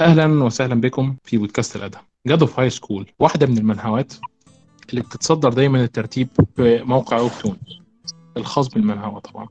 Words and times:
أهلا 0.00 0.44
وسهلا 0.44 0.74
بكم 0.74 1.16
في 1.24 1.36
بودكاست 1.38 1.76
الأدب. 1.76 1.98
God 2.26 2.40
of 2.40 2.60
High 2.60 2.70
School 2.70 3.06
واحدة 3.18 3.46
من 3.46 3.58
المنهوات 3.58 4.12
اللي 4.90 5.00
بتتصدر 5.00 5.52
دايما 5.52 5.84
الترتيب 5.84 6.28
في 6.56 6.82
موقع 6.82 7.18
Webtoon. 7.18 7.56
الخاص 8.36 8.68
بالمنهوة 8.68 9.20
طبعا. 9.20 9.48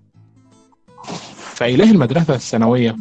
فإله 1.36 1.92
المدرسة 1.92 2.36
الثانوية 2.36 2.98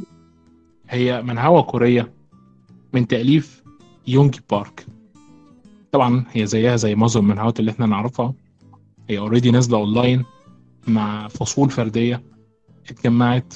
هي 0.88 1.22
منهوة 1.22 1.62
كورية 1.62 2.12
من 2.92 3.06
تأليف 3.06 3.62
يونج 4.06 4.38
بارك. 4.50 4.86
طبعا 5.92 6.24
هي 6.32 6.46
زيها 6.46 6.76
زي 6.76 6.94
معظم 6.94 7.20
المنهوات 7.20 7.60
اللي 7.60 7.70
إحنا 7.70 7.86
نعرفها. 7.86 8.34
هي 9.08 9.18
already 9.18 9.50
نازلة 9.50 9.78
اونلاين 9.78 10.24
مع 10.88 11.28
فصول 11.28 11.70
فردية 11.70 12.22
اتجمعت 12.90 13.54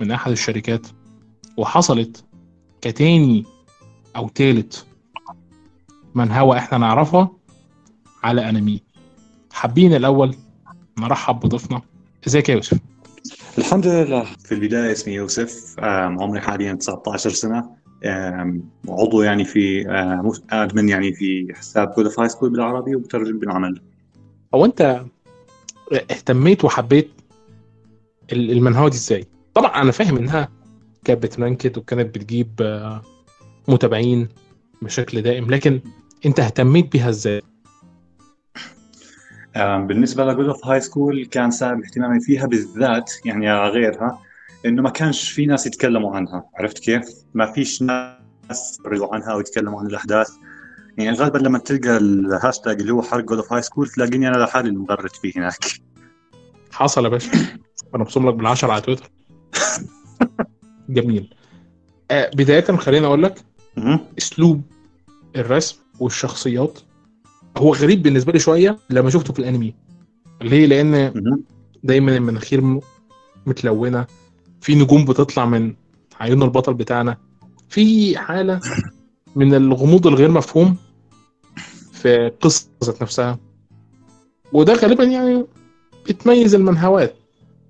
من 0.00 0.10
أحد 0.10 0.30
الشركات 0.30 0.86
وحصلت 1.56 2.24
كتاني 2.82 3.44
أو 4.16 4.28
تالت 4.28 4.86
منهوة 6.14 6.58
إحنا 6.58 6.78
نعرفها 6.78 7.30
على 8.22 8.48
أنمي. 8.48 8.82
حابين 9.52 9.94
الأول 9.94 10.36
نرحب 10.98 11.40
بضيفنا. 11.40 11.82
إزيك 12.26 12.48
يا 12.48 12.54
يوسف؟ 12.54 12.78
الحمد 13.58 13.86
لله. 13.86 14.24
في 14.44 14.52
البداية 14.54 14.92
اسمي 14.92 15.14
يوسف. 15.14 15.74
عمري 15.80 16.40
حاليا 16.40 16.72
19 16.72 17.30
سنة. 17.30 17.70
عضو 18.88 19.22
يعني 19.22 19.44
في 19.44 19.84
admin 20.50 20.88
يعني 20.88 21.12
في 21.12 21.52
حساب 21.54 21.94
God 21.96 22.12
High 22.18 22.28
School 22.28 22.50
بالعربي 22.50 22.96
ومترجم 22.96 23.38
بالعمل. 23.38 23.80
هو 24.54 24.64
أنت 24.64 25.04
اهتميت 25.92 26.64
وحبيت 26.64 27.10
المنهوة 28.32 28.88
دي 28.88 28.96
إزاي؟ 28.96 29.26
طبعا 29.54 29.82
أنا 29.82 29.92
فاهم 29.92 30.16
إنها 30.16 30.48
كانت 31.04 31.22
بت 31.22 31.36
ranked 31.36 31.78
وكانت 31.78 32.14
بتجيب 32.14 32.50
متابعين 33.68 34.28
بشكل 34.82 35.22
دائم. 35.22 35.50
لكن 35.50 35.80
انت 36.26 36.40
اهتميت 36.40 36.92
بيها 36.92 37.08
إزاي؟ 37.08 37.42
بالنسبة 39.56 40.24
ل 40.24 40.30
God 40.30 40.46
of 40.46 40.66
High 40.66 40.80
School 40.80 41.26
كان 41.26 41.50
سبب 41.50 41.82
اهتمامي 41.84 42.20
فيها 42.20 42.46
بالذات 42.46 43.12
يعني 43.24 43.52
غيرها 43.52 44.22
إنه 44.66 44.82
ما 44.82 44.90
كانش 44.90 45.30
في 45.30 45.46
ناس 45.46 45.66
يتكلموا 45.66 46.16
عنها. 46.16 46.44
عرفت 46.58 46.78
كيف؟ 46.78 47.04
ما 47.34 47.52
فيش 47.52 47.82
ناس 47.82 48.78
يقروا 48.80 49.14
عنها 49.14 49.34
ويتكلموا 49.34 49.80
عن 49.80 49.86
الأحداث. 49.86 50.28
يعني 50.98 51.16
غالبا 51.16 51.38
لما 51.38 51.58
تلقى 51.58 51.96
الهاشتاج 51.96 52.80
اللي 52.80 52.92
هو 52.92 53.02
حرق 53.02 53.24
God 53.24 53.38
of 53.38 53.52
High 53.52 53.62
School 53.62 53.88
تلاقيني 53.88 54.28
أنا 54.28 54.36
لحالي 54.36 54.68
المغرد 54.68 55.10
فيه 55.10 55.32
هناك. 55.36 55.64
حصل 56.72 57.04
يا 57.04 57.08
باشا. 57.08 57.30
أنا 57.94 58.04
ببصم 58.04 58.28
لك 58.28 58.34
بالعشر 58.34 58.70
على 58.70 58.80
تويتر. 58.80 59.10
جميل. 60.92 61.34
آه 62.10 62.30
بداية 62.34 62.76
خليني 62.76 63.06
أقول 63.06 63.22
لك 63.22 63.34
أسلوب 64.18 64.62
الرسم 65.36 65.76
والشخصيات 66.00 66.78
هو 67.56 67.74
غريب 67.74 68.02
بالنسبة 68.02 68.32
لي 68.32 68.38
شوية 68.38 68.78
لما 68.90 69.10
شفته 69.10 69.32
في 69.32 69.38
الأنمي. 69.38 69.74
ليه؟ 70.42 70.66
لأن 70.66 71.12
دايما 71.82 72.16
المناخير 72.16 72.80
متلونة. 73.46 74.06
في 74.60 74.74
نجوم 74.74 75.04
بتطلع 75.04 75.46
من 75.46 75.74
عيون 76.20 76.42
البطل 76.42 76.74
بتاعنا. 76.74 77.16
في 77.68 78.18
حالة 78.18 78.60
من 79.36 79.54
الغموض 79.54 80.06
الغير 80.06 80.30
مفهوم 80.30 80.76
في 81.92 82.26
القصة 82.26 82.68
ذات 82.84 83.02
نفسها. 83.02 83.38
وده 84.52 84.74
غالبا 84.74 85.04
يعني 85.04 85.46
بتميز 86.08 86.54
المنهوات. 86.54 87.14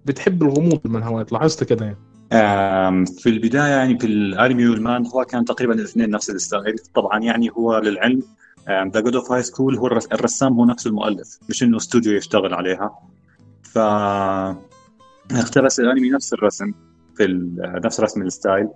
بتحب 0.05 0.43
الغموض 0.43 0.81
المنهوات. 0.85 1.33
لاحظت 1.33 1.65
كده 1.65 1.85
يعني. 1.85 1.97
في 3.19 3.27
البداية 3.27 3.71
يعني 3.71 3.99
في 3.99 4.07
الانمي 4.07 4.69
والمانهوا 4.69 5.25
كان 5.25 5.45
تقريبا 5.45 5.75
الاثنين 5.75 6.11
نفس 6.11 6.31
ال 6.31 6.38
style. 6.38 6.79
طبعا 6.95 7.21
يعني 7.21 7.51
هو 7.51 7.79
للعلم 7.79 8.23
The 8.69 9.01
God 9.01 9.17
of 9.17 9.33
High 9.33 9.43
School 9.43 9.77
هو 9.77 9.87
الرسام 9.87 10.53
هو 10.53 10.65
نفس 10.65 10.87
المؤلف 10.87 11.39
مش 11.49 11.63
إنه 11.63 11.77
استوديو 11.77 12.13
يشتغل 12.13 12.55
عليها. 12.55 12.99
ف 13.63 13.79
اقتبس 15.33 15.81
الانمي 15.81 16.11
نفس 16.11 16.33
الرسم 16.33 16.73
في 17.17 17.51
نفس 17.85 18.01
رسم 18.01 18.23
ال 18.23 18.29
style. 18.29 18.69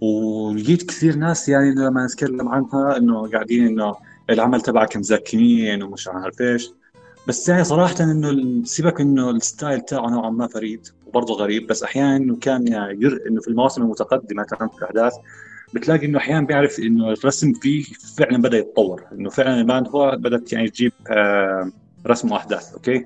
ولقيت 0.00 0.82
كثير 0.82 1.16
ناس 1.16 1.48
يعني 1.48 1.74
لما 1.74 2.06
نتكلم 2.06 2.48
عنها 2.48 2.96
إنه 2.96 3.30
قاعدين 3.30 3.66
إنه 3.66 3.94
العمل 4.30 4.60
تبعك 4.60 4.96
مزكمين 4.96 5.82
ومش 5.82 6.08
عارف 6.08 6.40
إيش. 6.40 6.70
بس 7.28 7.48
يعني 7.48 7.64
صراحة 7.64 7.94
إنه 8.00 8.64
سيبك 8.64 9.00
إنه 9.00 9.30
ال 9.30 9.38
style 9.38 9.80
تاعه 9.80 10.10
نوعا 10.10 10.30
ما 10.30 10.46
فريد. 10.46 10.88
وبرضه 11.12 11.34
غريب 11.34 11.66
بس 11.66 11.82
أحيانا 11.82 12.16
إنه 12.16 12.36
كان 12.36 12.66
ير... 13.00 13.22
إنه 13.28 13.40
في 13.40 13.48
المواسم 13.48 13.82
المتقدمة 13.82 14.42
كانت 14.42 14.72
الأحداث 14.78 15.14
بتلاقي 15.74 16.06
إنه 16.06 16.18
أحيانا 16.18 16.46
بيعرف 16.46 16.78
إنه 16.78 17.12
الرسم 17.12 17.52
فيه 17.52 17.84
فعلا 18.16 18.42
بدأ 18.42 18.58
يتطور 18.58 19.02
إنه 19.12 19.30
فعلا 19.30 19.60
المانهوا 19.60 20.16
بدأت 20.16 20.52
يعني 20.52 20.68
تجيب 20.68 20.92
رسم 22.06 22.32
وأحداث 22.32 22.72
أوكي؟ 22.72 23.04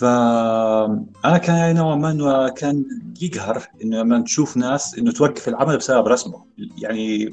فانا 0.00 1.38
كان 1.38 1.56
يعني 1.56 1.72
نوعا 1.78 1.96
ما 1.96 2.48
كان 2.48 2.84
يقهر 3.22 3.62
إنه 3.82 3.98
لما 3.98 4.20
تشوف 4.20 4.56
ناس 4.56 4.98
إنه 4.98 5.12
توقف 5.12 5.48
العمل 5.48 5.76
بسبب 5.76 6.08
رسمه 6.08 6.44
يعني 6.78 7.30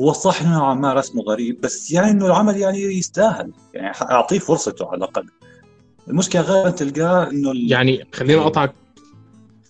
هو 0.00 0.12
صح 0.12 0.42
نوعا 0.42 0.74
ما 0.74 0.92
رسمه 0.92 1.22
غريب 1.22 1.60
بس 1.60 1.90
يعني 1.90 2.10
إنه 2.10 2.26
العمل 2.26 2.56
يعني 2.56 2.78
يستاهل 2.78 3.52
يعني 3.74 3.96
أعطيه 4.02 4.38
فرصته 4.38 4.86
على 4.86 4.96
الأقل. 4.96 5.26
المشكلة 6.08 6.42
غالبا 6.42 6.70
تلقاه 6.70 7.30
إنه 7.30 7.52
يعني 7.54 8.06
خليني 8.12 8.40
أقطعك 8.40 8.72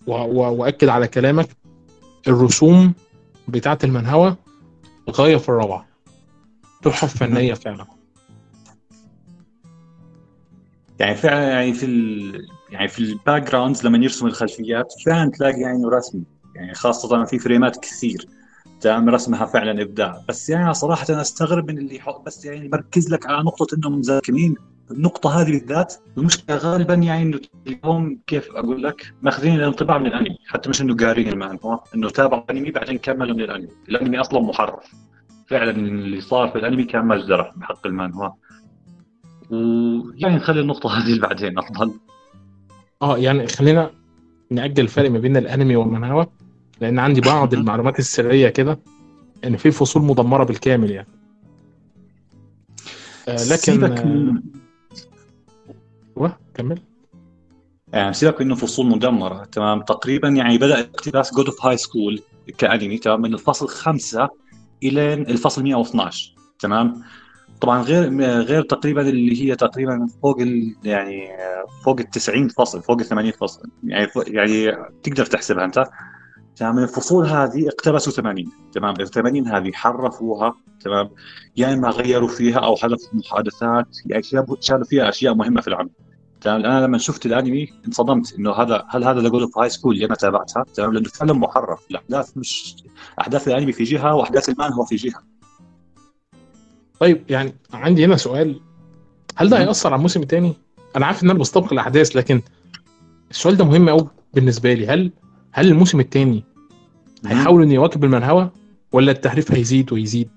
وأكد 0.06 0.88
على 0.88 1.08
كلامك. 1.08 1.48
الرسوم 2.28 2.94
بتاعة 3.48 3.78
المنهوة 3.84 4.36
غاية 5.10 5.36
في 5.36 5.48
الروعة. 5.48 5.86
تحف 6.82 7.16
فنية 7.16 7.54
فعلا. 7.54 7.86
يعني 11.00 11.14
فعلا 11.14 11.48
يعني 11.48 11.72
في 11.72 11.86
ال... 11.86 12.46
يعني 12.70 12.88
في 12.88 12.98
ال 12.98 13.50
backgrounds 13.50 13.86
لما 13.86 13.98
يرسم 13.98 14.26
الخلفيات 14.26 14.92
فعلا 15.06 15.30
تلاقي 15.30 15.60
يعني 15.60 15.84
رسم. 15.84 16.22
يعني 16.54 16.74
خاصة 16.74 17.24
في 17.24 17.38
فريمات 17.38 17.76
كثير 17.76 18.26
تمام 18.80 19.08
رسمها 19.08 19.46
فعلا 19.46 19.82
إبداع. 19.82 20.24
بس 20.28 20.50
يعني 20.50 20.74
صراحة 20.74 21.06
أنا 21.10 21.20
أستغرب 21.20 21.70
من 21.70 21.78
اللي 21.78 21.96
يحط 21.96 22.26
بس 22.26 22.44
يعني 22.44 22.68
مركز 22.68 23.10
لك 23.10 23.26
على 23.26 23.42
نقطة 23.42 23.74
إنهم 23.76 23.98
مزكمين 23.98 24.54
النقطة 24.92 25.40
هذه 25.40 25.50
بالذات 25.50 25.94
المشكلة 26.18 26.56
غالبا 26.56 26.94
يعني 26.94 27.22
إنه 27.22 27.40
اليوم 27.66 28.18
كيف 28.26 28.50
أقول 28.50 28.82
لك 28.82 29.14
ماخذين 29.22 29.54
الانطباع 29.54 29.98
من 29.98 30.06
الأنمي 30.06 30.38
حتى 30.46 30.68
مش 30.68 30.82
إنه 30.82 30.96
قارين 30.96 31.28
المانهوا 31.28 31.78
إنه 31.94 32.10
تابعوا 32.10 32.44
الانمي 32.50 32.70
بعدين 32.70 32.98
كملوا 32.98 33.34
من 33.34 33.40
الأنمي. 33.40 33.68
الأنمي 33.88 34.20
أصلا 34.20 34.40
محرف. 34.40 34.94
فعلا 35.46 35.70
اللي 35.70 36.20
صار 36.20 36.48
في 36.48 36.58
الأنمي 36.58 36.84
كان 36.84 37.06
مجزره 37.06 37.52
بحق 37.56 37.86
المانهوا. 37.86 38.30
ويعني 39.50 40.36
نخلي 40.36 40.60
النقطة 40.60 40.98
هذه 40.98 41.20
بعدين 41.20 41.58
أفضل. 41.58 41.92
آه 43.02 43.18
يعني 43.18 43.46
خلينا 43.46 43.90
نأجل 44.50 44.82
الفرق 44.82 45.10
ما 45.10 45.18
بين 45.18 45.36
الأنمي 45.36 45.76
والمانهوا 45.76 46.24
لأن 46.80 46.98
عندي 46.98 47.20
بعض 47.20 47.54
المعلومات 47.54 47.98
السرية 47.98 48.48
كده 48.48 48.78
إن 49.44 49.56
في 49.56 49.70
فصول 49.70 50.02
مدمرة 50.02 50.44
بالكامل 50.44 50.90
يعني. 50.90 51.08
آه 53.28 53.44
لكن 53.50 53.84
آه 53.84 53.86
أيوه 53.86 54.42
كمل. 56.54 56.82
يعني 57.92 58.12
سيبك 58.12 58.40
إنه 58.40 58.54
فصول 58.54 58.86
مدمرة 58.86 59.44
تمام؟ 59.44 59.82
تقريبا 59.82 60.28
يعني 60.28 60.58
بدأ 60.58 60.80
اقتباس 60.80 61.34
God 61.34 61.46
of 61.46 61.66
High 61.66 61.76
School 61.76 62.22
كأنمي 62.58 62.98
تمام؟ 62.98 63.20
من 63.20 63.34
الفصل 63.34 63.68
خمسة 63.68 64.28
إلى 64.82 65.14
الفصل 65.14 65.62
112 65.62 66.34
تمام؟ 66.58 67.02
طبعا 67.60 67.82
غير 67.82 68.20
غير 68.42 68.62
تقريبا 68.62 69.08
اللي 69.08 69.42
هي 69.42 69.56
تقريبا 69.56 70.06
فوق 70.22 70.40
ال 70.40 70.76
يعني 70.84 71.28
فوق 71.84 72.00
ال 72.00 72.10
90 72.10 72.48
فصل 72.48 72.82
فوق 72.82 72.98
ال 73.00 73.04
80 73.04 73.32
فصل 73.32 73.68
يعني 73.84 74.08
يعني 74.26 74.76
تقدر 75.02 75.26
تحسبها 75.26 75.64
أنت. 75.64 75.84
تمام؟ 76.56 76.78
الفصول 76.78 77.26
هذه 77.26 77.68
اقتبسوا 77.68 78.12
80 78.12 78.44
تمام؟ 78.72 78.94
ال 79.00 79.08
80 79.08 79.48
هذه 79.48 79.72
حرفوها 79.72 80.54
تمام؟ 80.80 81.06
يا 81.06 81.12
يعني 81.56 81.74
إما 81.74 81.90
غيروا 81.90 82.28
فيها 82.28 82.58
أو 82.58 82.76
حذفوا 82.76 83.18
محادثات 83.18 83.96
يعني 84.06 84.22
شالوا 84.60 84.84
فيها 84.84 85.08
أشياء 85.08 85.34
مهمة 85.34 85.60
في 85.60 85.68
العمل. 85.68 85.90
تمام؟ 86.42 86.66
أنا 86.66 86.86
لما 86.86 86.98
شفت 86.98 87.26
الأنمي 87.26 87.68
انصدمت 87.86 88.34
إنه 88.38 88.52
هذا 88.52 88.84
هل 88.88 89.04
هذا 89.04 89.20
The 89.20 89.30
God 89.30 89.43
of 89.43 89.52
High 89.60 89.68
School 89.68 89.94
اللي 89.94 90.06
أنا 90.06 90.14
تابعتها 90.14 90.64
تمام؟ 90.74 90.92
لأنه 90.92 91.08
فعلا 91.08 91.32
محرف 91.32 91.80
الأحداث 91.90 92.36
مش 92.36 92.76
أحداث 93.20 93.48
الأنمي 93.48 93.72
في 93.72 93.84
جهة 93.84 94.14
وأحداث 94.14 94.48
المان 94.48 94.72
هو 94.72 94.84
في 94.84 94.96
جهة. 94.96 95.22
طيب 97.00 97.24
يعني 97.30 97.54
عندي 97.72 98.04
هنا 98.04 98.16
سؤال. 98.16 98.60
هل 99.36 99.48
ده 99.48 99.58
هيأثر 99.58 99.88
على 99.88 99.96
الموسم 99.96 100.22
الثاني؟ 100.22 100.54
أنا 100.96 101.06
عارف 101.06 101.24
إن 101.24 101.30
أنا 101.30 101.38
بستبق 101.38 101.72
الأحداث 101.72 102.16
لكن 102.16 102.42
السؤال 103.30 103.56
ده 103.56 103.64
مهم 103.64 103.88
قوي 103.88 104.08
بالنسبة 104.34 104.74
لي. 104.74 104.86
هل 104.86 105.12
هل 105.52 105.68
الموسم 105.68 106.00
الثاني 106.00 106.44
هيحاول 107.26 107.62
إنه 107.62 107.74
يواكب 107.74 108.04
المنهوى 108.04 108.50
ولا 108.92 109.12
التحريف 109.12 109.52
هيزيد 109.52 109.92
ويزيد؟ 109.92 110.28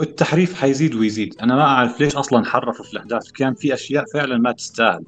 التحريف 0.00 0.54
حيزيد 0.54 0.94
ويزيد. 0.94 1.34
أنا 1.42 1.56
ما 1.56 1.62
أعرف 1.62 2.00
ليش 2.00 2.16
أصلا 2.16 2.44
حرفوا 2.44 2.84
في 2.84 2.92
الاحداث 2.92 3.30
كان 3.30 3.54
في 3.54 3.74
أشياء 3.74 4.04
فعلا 4.14 4.38
ما 4.38 4.52
تستاهل. 4.52 5.04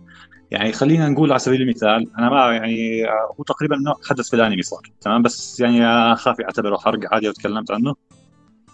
يعني 0.51 0.73
خلينا 0.73 1.09
نقول 1.09 1.31
على 1.31 1.39
سبيل 1.39 1.63
المثال 1.63 2.07
أنا 2.19 2.31
ما 2.31 2.53
يعني 2.53 3.07
هو 3.07 3.45
تقريبا 3.45 3.77
نوع 3.77 3.97
حدث 4.09 4.29
في 4.29 4.37
الأنمي 4.37 4.63
صار. 4.63 4.81
تمام؟ 5.01 5.23
بس 5.23 5.61
يعني 5.61 5.87
اخاف 5.87 6.41
أعتبره 6.41 6.77
حرق 6.77 7.15
عادي 7.15 7.27
لو 7.27 7.33
تكلمت 7.33 7.71
عنه. 7.71 7.95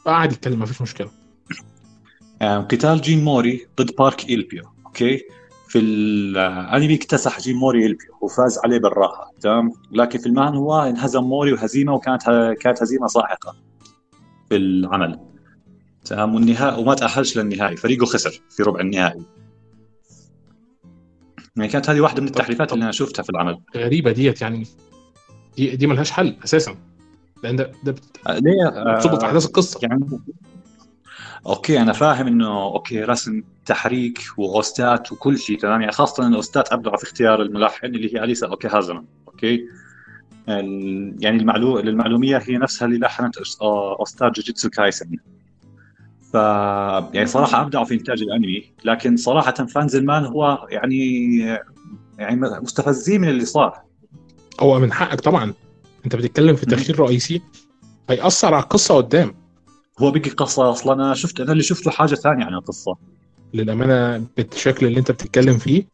آه، 0.06 0.10
عادي 0.10 0.34
اتكلم 0.34 0.58
ما 0.58 0.66
فيش 0.66 0.82
مشكلة. 0.82 1.10
آه، 2.42 2.58
قتال 2.58 3.00
جين 3.00 3.24
موري 3.24 3.66
ضد 3.80 3.90
بارك 3.98 4.30
إلبيو 4.30 4.64
okay؟ 4.86 5.22
في 5.68 5.78
الأنمي 5.78 6.94
اكتسح 6.94 7.40
جين 7.40 7.56
موري 7.56 7.86
إلبيو 7.86 8.18
وفاز 8.20 8.58
عليه 8.64 8.78
بالراحة. 8.78 9.30
تمام؟ 9.40 9.72
لكن 9.92 10.18
في 10.18 10.26
المانهوا 10.26 10.80
انهزم 10.80 11.22
موري 11.24 11.52
وهزيمة 11.52 11.94
وكانت 11.94 12.22
كانت 12.60 12.82
هزيمة 12.82 13.06
ساحقة 13.06 13.56
في 14.48 14.56
العمل. 14.56 15.33
تمام 16.04 16.34
والنهائي 16.34 16.82
وما 16.82 16.94
تأهلش 16.94 17.38
للنهائي. 17.38 17.76
فريقه 17.76 18.06
خسر 18.06 18.40
في 18.50 18.62
ربع 18.62 18.80
النهائي. 18.80 19.22
يعني 21.56 21.68
كانت 21.68 21.90
هذه 21.90 22.00
واحدة 22.00 22.22
من 22.22 22.28
التحريفات 22.28 22.72
اللي 22.72 22.82
أنا 22.82 22.92
شفتها 22.92 23.22
في 23.22 23.30
العمل. 23.30 23.60
غريبة 23.76 24.12
ديت 24.12 24.42
يعني. 24.42 24.66
دي 25.56 25.76
دي 25.76 25.86
ملهاش 25.86 26.10
حل 26.10 26.36
أساسا. 26.44 26.76
لأن 27.42 27.56
ده 27.56 27.72
ده 27.84 27.94
آه، 28.26 28.38
ليه؟ 28.38 28.94
بتصب 28.94 29.20
في 29.20 29.26
أحداث 29.26 29.46
القصة. 29.46 29.80
يعني 29.82 30.20
okay 31.46 31.80
أنا 31.80 31.92
فاهم 31.92 32.26
إنه 32.26 32.64
okay 32.64 33.02
رسم 33.02 33.42
تحريك 33.66 34.18
و 34.38 34.53
OST 34.53 34.98
ات 34.98 35.12
وكل 35.12 35.38
شيء 35.38 35.58
تمام. 35.58 35.80
يعني 35.80 35.92
خاصة 35.92 36.22
إن 36.26 36.30
ال 36.30 36.39
OST 36.39 36.64
ات 36.64 36.72
أبدعوا 36.72 36.96
في 36.96 37.04
اختيار 37.04 37.42
الملحن 37.42 37.86
اللي 37.86 38.14
هي 38.14 38.24
أليسا 38.24 38.46
أوكيهازاما. 38.46 39.04
okay. 39.28 39.64
يعني 41.18 41.36
المعلو... 41.36 41.78
للمعلومية 41.78 42.36
هي 42.36 42.56
نفسها 42.56 42.86
اللي 42.86 42.98
لحنت 42.98 43.36
آه، 43.62 43.96
OST 43.98 44.24
ات 44.24 44.32
جوجيتسو 44.32 44.70
كايسن. 44.70 45.16
ف 46.34 46.36
يعني 47.14 47.26
صراحة 47.26 47.62
ابدعوا 47.62 47.84
في 47.84 47.94
إنتاج 47.94 48.22
الأنمي 48.22 48.64
لكن 48.84 49.16
صراحة 49.16 49.52
fans 49.52 49.96
المانهوا 49.96 50.66
يعني 50.70 51.38
يعني 52.18 52.40
مستفزين 52.40 53.20
من 53.20 53.28
اللي 53.28 53.44
صار. 53.44 53.82
هو 54.60 54.78
من 54.78 54.92
حقك 54.92 55.20
طبعا. 55.20 55.54
أنت 56.04 56.16
بتتكلم 56.16 56.56
في 56.56 56.66
تأخير 56.66 57.00
رئيسي 57.00 57.42
هيأثر 58.10 58.54
على 58.54 58.62
القصة 58.62 58.94
قدام. 58.94 59.34
هو 59.98 60.10
بقي 60.10 60.30
قصة 60.30 60.70
أصلا. 60.70 60.92
أنا 60.94 61.14
شفت 61.14 61.40
أنا 61.40 61.52
اللي 61.52 61.62
شفته 61.62 61.90
حاجة 61.90 62.14
ثانية 62.14 62.44
عن 62.44 62.54
القصة. 62.54 62.96
للأمانة 63.54 64.26
بالشكل 64.36 64.86
اللي 64.86 64.98
أنت 64.98 65.10
بتتكلم 65.10 65.58
فيه 65.58 65.84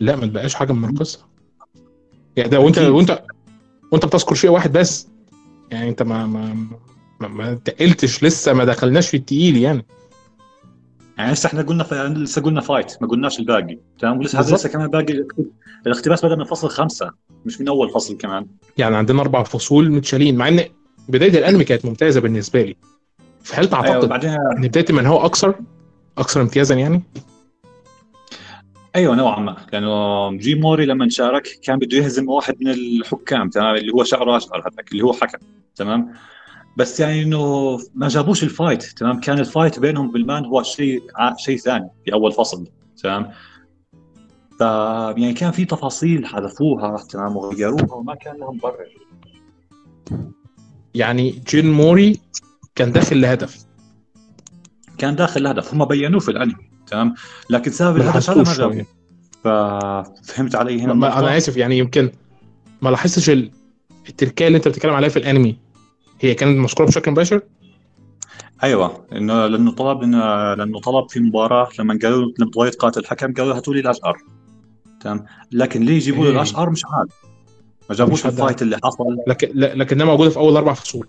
لا 0.00 0.16
ما 0.16 0.26
تبقاش 0.26 0.54
حاجة 0.54 0.72
من 0.72 0.88
القصة. 0.88 1.26
يعني 2.36 2.48
ده 2.48 2.60
وأنت. 2.60 2.78
وأنت 2.78 3.22
وأنت 3.92 4.04
بتذكر 4.04 4.34
شيء 4.34 4.50
واحد 4.50 4.72
بس. 4.72 5.08
يعني 5.70 5.88
أنت 5.88 6.02
ما 6.02 6.26
ما 6.26 6.66
ما, 7.20 7.28
ما 7.28 7.54
تقلتش 7.54 8.24
لسه 8.24 8.52
ما 8.52 8.64
دخلناش 8.64 9.08
في 9.08 9.16
التقيل 9.16 9.56
يعني. 9.56 9.86
يعني 11.18 11.32
لسه 11.32 11.46
إحنا 11.46 11.62
قلنا 11.62 11.84
في... 11.84 11.94
لسه 12.16 12.42
قلنا 12.42 12.60
fight 12.60 13.02
ما 13.02 13.08
قلناش 13.08 13.38
الباقي. 13.38 13.78
تمام؟ 13.98 14.18
ولسه. 14.18 14.40
لسه 14.54 14.68
كمان 14.68 14.88
باقي 14.88 15.12
الاقت- 15.12 15.46
الاقتباس 15.86 16.24
بدأ 16.24 16.36
من 16.36 16.44
فصل 16.44 16.68
خمسة 16.68 17.10
مش 17.46 17.60
من 17.60 17.68
أول 17.68 17.90
فصل 17.90 18.16
كمان. 18.16 18.46
يعني 18.78 18.96
عندنا 18.96 19.20
أربع 19.20 19.42
فصول 19.42 19.90
متشالين 19.90 20.36
مع 20.36 20.48
إن 20.48 20.64
بداية 21.08 21.38
الأنمي 21.38 21.64
كانت 21.64 21.84
ممتازة 21.84 22.20
بالنسبة 22.20 22.62
لي. 22.62 22.76
فهل 23.42 23.68
تعتقد 23.68 24.08
بعدين 24.08 24.30
إن 24.30 24.68
بداية 24.68 24.86
المانهوا 24.90 25.24
أكثر 25.26 25.54
أكثر 26.18 26.40
امتيازا 26.42 26.74
يعني؟ 26.74 27.02
أيوه 28.96 29.14
نوعا 29.16 29.40
ما. 29.40 29.56
لأنه 29.72 30.30
جين 30.38 30.60
موري 30.60 30.86
لما 30.86 31.08
شارك 31.08 31.48
كان 31.62 31.78
بده 31.78 31.96
يهزم 31.96 32.28
واحد 32.28 32.56
من 32.60 32.70
الحكام 32.70 33.50
تمام؟ 33.50 33.74
اللي 33.74 33.92
هو 33.92 34.04
شعره 34.04 34.36
اشقر 34.36 34.60
هذاك 34.60 34.92
اللي 34.92 35.02
هو 35.04 35.12
حكم 35.12 35.38
تمام؟ 35.76 36.12
بس 36.80 37.00
يعني 37.00 37.22
إنه 37.22 37.78
ما 37.94 38.08
جابوش 38.08 38.42
ال 38.42 38.49
fight 38.49 38.82
تمام؟ 38.82 39.20
كان 39.20 39.38
ال 39.38 39.45
fight 39.45 39.78
بينهم 39.78 40.10
بالمانهوا 40.10 40.62
شيء 40.62 41.02
شيء 41.36 41.56
ثاني 41.58 41.88
في 42.04 42.12
أول 42.12 42.32
فصل 42.32 42.66
تمام؟ 43.02 43.30
ف 44.58 44.60
يعني 45.20 45.32
كان 45.32 45.50
في 45.50 45.64
تفاصيل 45.64 46.26
حذفوها 46.26 46.96
تمام؟ 46.96 47.36
وغيروها 47.36 47.92
وما 47.94 48.14
كان 48.14 48.36
لهم 48.36 48.56
مبرر 48.56 48.86
يعني 50.94 51.42
جين 51.48 51.72
موري 51.72 52.20
كان 52.74 52.92
داخل 52.92 53.20
لهدف 53.20 53.64
كان 54.98 55.16
داخل 55.16 55.40
الهدف. 55.40 55.74
هم 55.74 55.84
بينوه 55.84 56.20
في 56.20 56.30
الأنمي 56.30 56.70
تمام؟ 56.86 57.14
لكن 57.50 57.70
سبب 57.70 57.96
الهدف 57.96 58.30
هذا 58.30 58.42
ما 58.42 58.54
جابوه. 58.54 58.86
ففهمت 59.44 60.54
علي 60.54 60.80
هنا؟ 60.82 60.92
أنا 60.92 61.36
آسف 61.36 61.56
يعني 61.56 61.78
يمكن 61.78 62.10
ما 62.82 62.88
لاحظتش 62.90 63.30
ال- 63.30 63.50
التركية 64.08 64.46
اللي 64.46 64.56
أنت 64.56 64.68
بتتكلم 64.68 64.92
عليها 64.94 65.08
في 65.08 65.18
الأنمي. 65.18 65.56
هي 66.20 66.34
كانت 66.34 66.58
مذكورة 66.58 66.86
بشكل 66.86 67.10
مباشر؟ 67.10 67.40
أيوه 68.62 69.06
انه 69.12 69.46
لأنه 69.46 69.72
طلب 69.72 70.02
إنه 70.02 70.54
لأنه 70.54 70.80
طلب 70.80 71.10
في 71.10 71.20
مباراة 71.20 71.68
لما 71.78 71.98
قالوا 72.02 72.32
لما 72.38 72.50
تبغى 72.50 72.68
يتقاتل 72.68 73.00
الحكم 73.00 73.34
قالوا 73.34 73.56
هاتوا 73.56 73.74
لي 73.74 73.80
الأشقر. 73.80 74.16
تمام؟ 75.00 75.24
لكن 75.52 75.82
ليه 75.82 75.94
يجيبوا 75.94 76.24
له 76.24 76.30
إيه. 76.30 76.36
الأشقر؟ 76.36 76.70
مش 76.70 76.82
عاد. 76.86 77.08
ما 77.90 77.96
جابوش. 77.96 78.26
الفايت 78.26 78.62
اللي 78.62 78.78
حصل. 78.84 79.04
لكن 79.26 79.48
لكنها 79.54 80.06
موجوده 80.06 80.30
في 80.30 80.36
أول 80.36 80.56
أربع 80.56 80.74
فصول. 80.74 81.06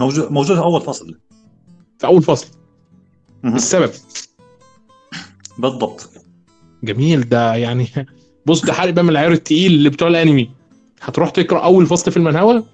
موجود 0.00 0.32
موجود 0.32 0.56
أول 0.56 0.80
فصل. 0.80 1.18
في 1.98 2.06
أول 2.06 2.22
فصل. 2.22 2.46
السبب. 3.44 3.90
بالضبط. 5.58 6.10
جميل 6.84 7.28
ده 7.28 7.54
يعني 7.54 7.88
بص 8.46 8.64
ده 8.64 8.72
حرق 8.72 8.90
بقى 8.90 9.04
من 9.04 9.10
العيار 9.10 9.32
التقيل 9.32 9.72
اللي 9.72 9.90
بتوع 9.90 10.08
الأنمي. 10.08 10.50
هتروح 11.00 11.30
تقرأ 11.30 11.64
أول 11.64 11.86
فصل 11.86 12.10
في 12.10 12.16
المنهوى 12.16 12.64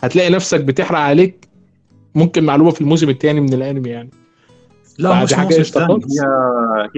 هتلاقي 0.00 0.30
نفسك 0.30 0.60
بتحرق 0.60 0.98
عليك 0.98 1.48
ممكن 2.14 2.44
معلومة 2.44 2.70
في 2.70 2.80
الموسم 2.80 3.08
الثاني 3.10 3.40
من 3.40 3.54
الأنمي 3.54 3.88
يعني. 3.88 4.10
لا 4.98 5.08
مش 5.24 5.34
خالص. 5.86 6.20
هي 6.20 6.26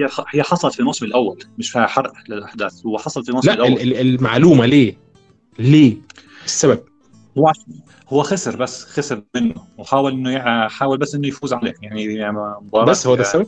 هي 0.05 0.09
هي 0.33 0.43
حصلت 0.43 0.73
في 0.73 0.79
الموسم 0.79 1.05
الأول 1.05 1.39
مش 1.57 1.71
فيها 1.71 1.87
حرق 1.87 2.13
للأحداث. 2.29 2.85
هو 2.85 2.97
حصل 2.97 3.23
في 3.23 3.29
الموسم 3.29 3.47
لا 3.47 3.53
الأول. 3.53 3.71
ال- 3.71 3.81
ال- 3.81 4.15
المعلومة 4.15 4.65
ليه؟ 4.65 4.93
ليه؟ 5.59 5.95
السبب. 6.45 6.79
هو 7.37 7.51
هو 8.09 8.23
خسر 8.23 8.55
بس 8.55 8.83
خسر 8.85 9.23
منه. 9.35 9.53
وحاول 9.77 10.11
إنه 10.11 10.31
يع- 10.31 10.67
حاول 10.67 10.97
بس 10.97 11.15
إنه 11.15 11.27
يفوز 11.27 11.53
عليه. 11.53 11.73
يعني 11.81 12.31
مباراه 12.61 12.85
بس 12.85 13.07
هو 13.07 13.15
ده 13.15 13.21
السبب؟ 13.21 13.45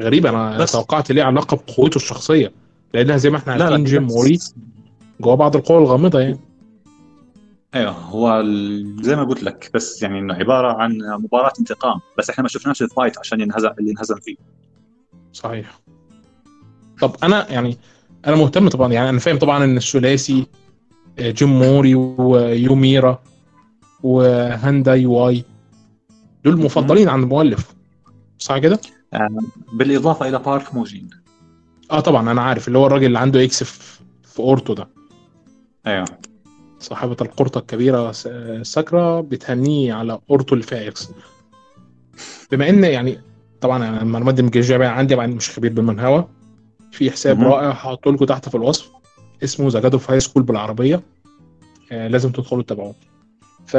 غريب 0.00 0.26
أنا 0.26 0.58
بس. 0.58 0.72
توقعت 0.72 1.12
ليه 1.12 1.22
علاقة 1.22 1.58
بقوته 1.68 1.96
الشخصية؟ 1.96 2.52
لأنها 2.94 3.16
زي 3.16 3.30
ما 3.30 3.36
إحنا 3.36 3.52
لا 3.52 3.64
عارفين 3.64 3.84
لا 3.84 3.90
جين 3.90 4.06
بس- 4.06 4.12
موري 4.12 4.38
جواه 5.20 5.34
بعض 5.34 5.56
القوى 5.56 5.78
الغامضة 5.78 6.20
يعني. 6.20 6.38
أيوه 7.74 7.90
هو 7.90 8.40
ال- 8.40 8.96
زي 9.02 9.16
ما 9.16 9.24
قلت 9.24 9.42
لك 9.42 9.70
بس 9.74 10.02
يعني 10.02 10.18
إنه 10.18 10.34
عبارة 10.34 10.72
عن 10.82 10.98
مباراة 11.18 11.52
انتقام 11.60 12.00
بس 12.18 12.30
إحنا 12.30 12.42
ما 12.42 12.48
شفناش 12.48 12.82
ال 12.82 12.88
fight 12.88 13.18
عشان 13.18 13.40
ينهزم 13.40 13.70
اللي 13.78 13.90
انهزم 13.90 14.16
فيه. 14.16 14.36
صحيح. 15.32 15.80
طب 17.00 17.16
أنا 17.22 17.52
يعني 17.52 17.78
أنا 18.26 18.36
مهتم 18.36 18.68
طبعا 18.68 18.92
يعني 18.92 19.08
أنا 19.08 19.18
فاهم 19.18 19.38
طبعا 19.38 19.64
إن 19.64 19.76
الثلاثي 19.76 20.46
آه، 21.18 21.30
جين 21.30 21.58
موري 21.58 21.94
ويو 21.94 22.58
ميرا 22.58 23.22
وهان 24.02 24.94
دايوي 24.94 25.44
دول 26.44 26.60
مفضلين 26.60 27.08
عند 27.08 27.22
المؤلف 27.22 27.74
صح 28.38 28.58
كده؟ 28.58 28.80
بالإضافة 29.72 30.28
إلى 30.28 30.38
بارك 30.38 30.74
موجين. 30.74 31.10
آه 31.90 32.00
طبعا 32.00 32.30
أنا 32.30 32.42
عارف 32.42 32.68
اللي 32.68 32.78
هو 32.78 32.86
الراجل 32.86 33.06
اللي 33.06 33.18
عنده 33.18 33.44
X 33.44 33.62
في 33.64 34.40
أورته 34.40 34.74
ده. 34.74 34.88
أيوه. 35.86 36.04
صاحبة 36.82 37.16
القورة 37.20 37.58
الكبيرة 37.58 38.12
ساكورا 38.62 39.20
بتهنيه 39.20 39.94
على 39.94 40.18
فيها 40.62 40.88
X 40.88 41.08
بما 42.52 42.68
إن 42.68 42.84
يعني 42.84 43.18
طبعا 43.60 43.88
أنا 43.88 44.02
المعلومات 44.02 44.34
دي 44.34 44.42
جايبها 44.60 44.88
عندي 44.88 45.14
طبعا 45.14 45.26
مش 45.26 45.50
خبير 45.50 45.72
بالمانهوا 45.72 46.28
في 46.92 47.10
حساب 47.10 47.38
مهم. 47.38 47.48
رائع 47.48 47.70
هحطه 47.70 48.12
لكم 48.12 48.24
تحت 48.24 48.48
في 48.48 48.54
الوصف 48.54 48.90
اسمه 49.44 49.68
The 49.68 49.80
God 49.80 49.92
of 49.92 50.10
High 50.10 50.20
School 50.20 50.42
بالعربية. 50.42 51.02
آه 51.92 52.08
لازم 52.08 52.32
تدخلوا 52.32 52.62
تتابعوه. 52.62 52.94
ف 53.66 53.76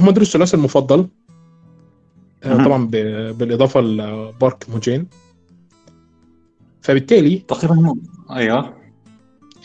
هم 0.00 0.10
دول 0.10 0.22
الثلاثي 0.22 0.56
المفضل. 0.56 1.06
آه. 2.44 2.64
طبعا 2.64 2.86
ب- 2.86 3.38
بالإضافة 3.38 3.80
لبارك 3.80 4.66
موجين. 4.70 5.06
فبالتالي 6.82 7.38
تقريبا 7.38 7.94
أيوه. 8.30 8.74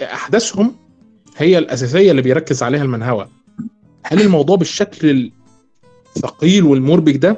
أحداثهم 0.01 0.75
هي 1.37 1.57
الأساسية 1.57 2.11
اللي 2.11 2.21
بيركز 2.21 2.63
عليها 2.63 2.83
المانهوا. 2.83 3.27
هل 4.03 4.21
الموضوع 4.21 4.55
بالشكل 4.55 5.31
الثقيل 6.17 6.63
والمربك 6.63 7.17
ده 7.17 7.37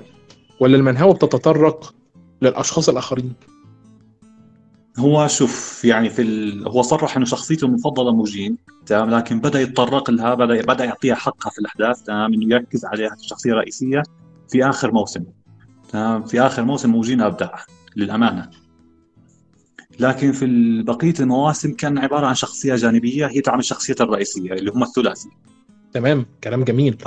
ولا 0.60 0.78
المانهوا 0.78 1.14
بتتطرق 1.14 1.94
للأشخاص 2.42 2.90
الآخرين؟ 2.90 3.34
هو 4.98 5.28
شوف 5.28 5.86
يعني 5.86 6.10
في 6.10 6.22
ال... 6.22 6.68
هو 6.68 6.82
صرح 6.82 7.18
إنه 7.18 7.26
شخصيته 7.26 7.66
المفضلة 7.66 8.12
موجين 8.14 8.58
تمام؟ 8.86 9.10
لكن 9.10 9.40
بدأ 9.40 9.62
يتطرق 9.62 10.10
لها 10.12 10.34
بدأ 10.34 10.62
بدأ 10.62 10.86
يعطيها 10.86 11.16
حقها 11.16 11.50
في 11.50 11.60
الأحداث 11.60 12.02
تمام؟ 12.02 12.34
إنه 12.34 12.56
يركز 12.56 12.86
عليها 12.86 13.16
كشخصيه 13.16 13.54
رئيسية 13.54 14.04
في 14.50 14.70
آخر 14.70 14.92
موسم 14.92 15.24
تمام؟ 15.90 16.24
في 16.24 16.42
آخر 16.42 16.64
موسم 16.64 16.90
موجين 16.90 17.22
أبدع 17.22 17.50
للأمانة. 17.96 18.50
لكن 20.00 20.32
في 20.32 20.46
بقيه 20.84 21.14
المواسم 21.20 21.74
كان 21.74 21.98
عبارة 21.98 22.26
عن 22.28 22.36
شخصية 22.36 22.76
جانبية 22.76 23.28
هي 23.28 23.42
تعمل 23.42 23.60
الشخصيه 23.60 23.96
الرئيسية 24.02 24.54
اللي 24.54 24.72
هم 24.72 24.84
الثلاثي. 24.84 25.30
تمام 25.94 26.26
كلام 26.44 26.64
جميل. 26.64 26.98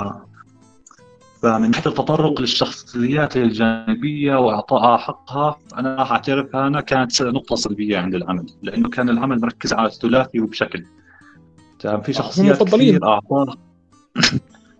فمن 1.41 1.71
ناحيه 1.71 1.89
التطرق 1.89 2.41
للشخصيات 2.41 3.37
الجانبية 3.37 4.35
واعطائها 4.35 4.97
حقها 4.97 5.59
أنا 5.77 5.95
راح 5.95 6.11
أعترفها 6.11 6.67
أنا 6.67 6.81
كانت 6.81 7.21
نقطة 7.21 7.55
سلبية 7.55 7.97
عند 7.97 8.15
العمل 8.15 8.45
لأنه 8.61 8.89
كان 8.89 9.09
العمل 9.09 9.41
مركز 9.41 9.73
على 9.73 9.87
الثلاثي 9.87 10.39
وبشكل. 10.39 10.85
تمام 11.79 12.01
في 12.01 12.13
شخصيات 12.13 12.63
كثير 12.63 13.07
أعطاها. 13.07 13.55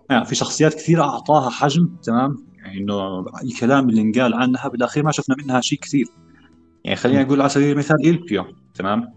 يعني 0.10 0.25
في 0.30 0.36
شخصيات 0.36 0.74
كثير 0.74 1.04
أعطاها 1.04 1.50
حجم 1.50 1.89
تمام؟ 2.04 2.46
يعني 2.58 2.78
إنه 2.78 3.25
الكلام 3.44 3.89
اللي 3.89 4.01
انقال 4.01 4.34
عنها 4.34 4.68
بالأخير 4.68 5.04
ما 5.04 5.12
شفنا 5.12 5.36
منها 5.44 5.62
شيء 5.62 5.80
كثير. 5.80 6.06
يعني 6.83 6.95
خلينا 6.95 7.24
نقول 7.24 7.41
على 7.41 7.50
سبيل 7.50 7.71
المثال 7.71 8.07
إلبيو 8.07 8.45
تمام؟ 8.75 9.13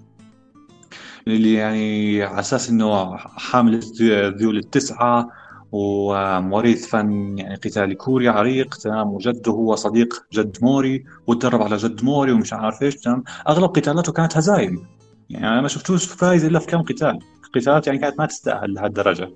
اللي 1.27 1.53
يعني 1.53 2.23
على 2.23 2.41
أساس 2.41 2.71
إنه 2.71 3.17
حامل 3.17 3.81
الذيول 4.01 4.57
التسعة 4.57 5.29
وموريث 5.73 6.87
فن 6.87 7.39
يعني 7.39 7.55
قتالي 7.55 7.95
كوري 7.95 8.29
عريق 8.29 8.75
تمام؟ 8.75 9.09
وجده 9.09 9.53
هو 9.53 9.75
صديق 9.75 10.27
جد 10.33 10.59
موري 10.63 11.05
وتدرب 11.27 11.63
على 11.63 11.77
جد 11.77 12.05
موري 12.05 12.33
ومش 12.33 12.53
عارف 12.53 12.83
إيش 12.83 12.97
تمام؟ 12.97 13.25
أغلب 13.49 13.71
قتالاته 13.71 14.13
كانت 14.13 14.37
هزايم. 14.37 14.87
يعني 15.31 15.49
أنا 15.49 15.61
ما 15.61 15.69
شفتوش 15.69 16.05
فايز 16.05 16.45
إلا 16.45 16.59
في 16.59 16.67
كم 16.67 16.83
قتال. 16.83 17.19
قتالات 17.55 17.87
يعني 17.87 17.99
كانت 17.99 18.19
ما 18.19 18.27
تستاهل 18.27 18.75
لهالدرجة. 18.75 19.31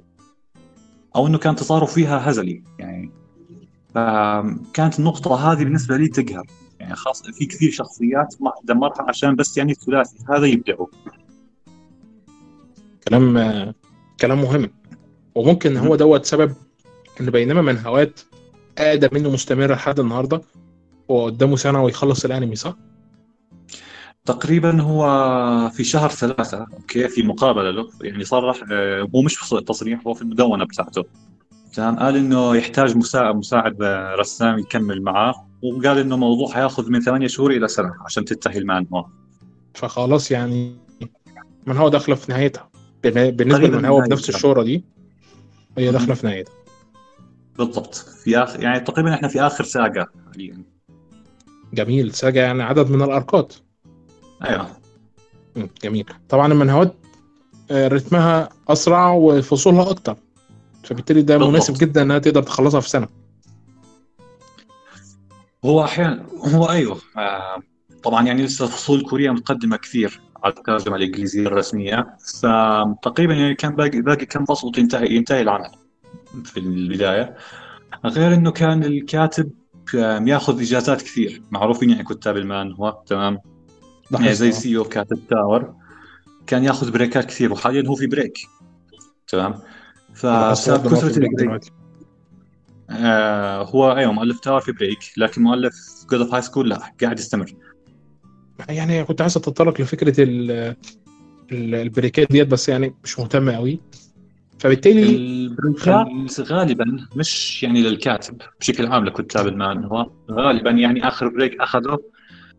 أو 1.16 1.26
إنه 1.26 1.38
كان 1.38 1.56
تصارف 1.56 1.92
فيها 1.92 2.30
هزلي 2.30 2.62
يعني. 2.78 3.10
فكانت 3.94 4.98
النقطة 4.98 5.52
هذه 5.52 5.64
بالنسبة 5.64 5.96
لي 5.96 6.08
تقهر. 6.08 6.46
يعني 6.86 6.96
خاص 6.96 7.22
في 7.22 7.46
كثير 7.46 7.70
شخصيات 7.70 8.34
ما 8.40 8.52
دمرها 8.64 9.06
عشان 9.08 9.34
بس 9.34 9.56
يعني 9.56 9.72
الثلاثي 9.72 10.16
هذا 10.30 10.46
يبدعوا. 10.46 10.86
كلام 13.08 13.34
كلام 14.20 14.42
مهم. 14.42 14.70
وممكن 15.34 15.76
هو 15.76 15.96
دوت 15.96 16.24
سبب 16.24 16.54
ان 17.20 17.30
بينما 17.30 17.62
منهوات 17.62 18.20
أقدم 18.78 19.08
منه 19.12 19.30
مستمره 19.30 19.74
لحد 19.74 20.00
النهارده 20.00 20.42
هو 21.10 21.24
قدامه 21.24 21.56
سنة 21.56 21.82
ويخلص 21.82 22.24
الأنمي 22.24 22.56
صح؟ 22.56 22.76
تقريبا 24.24 24.82
هو 24.82 25.70
في 25.70 25.84
شهر 25.84 26.10
ثلاثة 26.10 26.66
أوكي 26.72 27.08
في 27.08 27.22
مقابلة 27.22 27.70
له. 27.70 27.90
يعني 28.02 28.24
صرح 28.24 28.60
آه، 28.72 29.08
هو 29.14 29.22
مش 29.22 29.36
تصريح 29.66 30.06
هو 30.06 30.14
في 30.14 30.22
المدونة 30.22 30.64
بتاعته. 30.64 31.04
تمام 31.74 31.96
قال 31.98 32.16
إنه 32.16 32.56
يحتاج 32.56 32.96
مساعد 32.96 33.36
مساعد 33.36 33.82
رسام 34.18 34.58
يكمل 34.58 35.02
معاه. 35.02 35.34
وقال 35.74 35.98
إنه 35.98 36.16
موضوع 36.16 36.48
حياخذ 36.52 36.90
من 36.90 37.00
ثمانية 37.00 37.26
شهور 37.26 37.50
إلى 37.50 37.68
سنة 37.68 37.94
عشان 38.04 38.24
تنتهي 38.24 38.58
المانوا 38.58 39.02
فخلاص 39.74 40.30
يعني 40.30 40.76
من 41.66 41.76
هو 41.76 41.88
داخله 41.88 42.14
في 42.14 42.32
نهايتها؟ 42.32 42.70
بالنسبة 43.02 43.66
لمن 43.66 43.84
هو 43.84 44.00
بنفس 44.00 44.28
الشهرة 44.28 44.62
دي 44.62 44.84
هي 45.78 45.92
داخله 45.92 46.14
في 46.14 46.26
نهايتها. 46.26 46.52
بالضبط. 47.58 47.94
في 47.94 48.38
اخر 48.38 48.62
يعني 48.62 48.80
تقريبا 48.80 49.14
إحنا 49.14 49.28
في 49.28 49.40
آخر 49.40 49.64
ساقة 49.64 50.06
حاليا. 50.32 50.62
جميل. 51.74 52.14
ساقة 52.14 52.34
يعني 52.40 52.62
عدد 52.62 52.90
من 52.90 53.02
الاركات 53.02 53.54
أيوه. 54.44 54.66
جميل. 55.84 56.04
طبعا 56.28 56.52
المنهوات 56.52 56.94
آه، 57.70 57.88
رتمها 57.88 58.48
أسرع 58.68 59.12
وفصولها 59.12 59.90
أكتر. 59.90 60.16
فبالتالي 60.84 61.22
ده 61.22 61.36
بالضبط. 61.36 61.52
مناسب 61.52 61.74
جدا 61.78 62.02
إنها 62.02 62.18
تقدر 62.18 62.42
تخلصها 62.42 62.80
في 62.80 62.88
سنة. 62.88 63.08
هو 65.64 65.84
أحيانا 65.84 66.26
هو 66.54 66.70
أيوه 66.70 66.98
آه 67.16 67.62
طبعا 68.02 68.26
يعني 68.26 68.42
لسه 68.42 68.66
فصول 68.66 69.02
كوريا 69.02 69.30
متقدمه 69.30 69.76
كثير 69.76 70.20
على 70.44 70.54
الترجمة 70.54 70.96
الإنجليزية 70.96 71.46
الرسمية 71.46 72.16
فتقريبا 72.40 73.34
يعني 73.34 73.54
كان 73.54 73.74
باقي 73.74 74.00
باقي 74.00 74.26
كم 74.26 74.44
فصل 74.44 74.72
ينتهي 74.78 75.14
ينتهي 75.16 75.40
العمل 75.40 75.70
في 76.44 76.60
البداية. 76.60 77.36
غير 78.04 78.34
إنه 78.34 78.50
كان 78.50 78.84
الكاتب 78.84 79.50
يأخذ 79.94 80.60
إجازات 80.60 81.02
كثير. 81.02 81.42
معروفين 81.50 81.90
يعني 81.90 82.04
كتاب 82.04 82.36
المانهوا 82.36 83.02
تمام. 83.06 83.38
يعني 84.10 84.34
زي 84.34 84.52
SIU 84.52 84.84
كاتب 84.84 85.18
Tower. 85.30 85.74
كان 86.46 86.64
يأخذ 86.64 86.90
break 86.90 87.18
ات 87.18 87.24
كثير 87.24 87.52
وحاليا 87.52 87.88
هو 87.88 87.94
في 87.94 88.06
break. 88.06 88.38
تمام. 89.28 89.54
فبسبب 90.14 90.94
كثره 90.94 91.18
ال 91.18 91.26
break. 91.26 91.72
آه 92.90 93.62
هو 93.62 93.96
أيوه 93.96 94.12
مؤلف 94.12 94.40
Tower 94.40 94.60
في 94.60 94.72
break 94.72 94.98
لكن 95.16 95.42
مؤلف 95.42 95.74
God 96.10 96.20
of 96.20 96.34
High 96.34 96.42
School 96.42 96.68
لا 96.68 96.80
قاعد 97.02 97.18
يستمر. 97.18 97.52
يعني 98.68 99.04
كنت 99.04 99.20
عايز 99.20 99.36
أتطرق 99.36 99.80
لفكرة 99.80 100.14
ال 101.52 101.64
break 101.64 102.21
ات 102.21 102.32
ديت 102.32 102.48
بس 102.48 102.68
يعني 102.68 102.94
مش 103.04 103.18
مهتم 103.18 103.50
قوي 103.50 103.80
فبالتالي 104.58 105.16
ال 105.16 105.34
break 105.34 106.23
ات 106.23 106.40
غالبا 106.40 107.06
مش 107.16 107.62
يعني 107.62 107.82
للكاتب 107.82 108.42
بشكل 108.60 108.86
عام 108.86 109.04
لكتاب 109.04 109.46
المانهوا. 109.46 110.10
غالبا 110.30 110.70
يعني 110.70 111.08
آخر 111.08 111.28
break 111.28 111.60
أخذه 111.60 111.98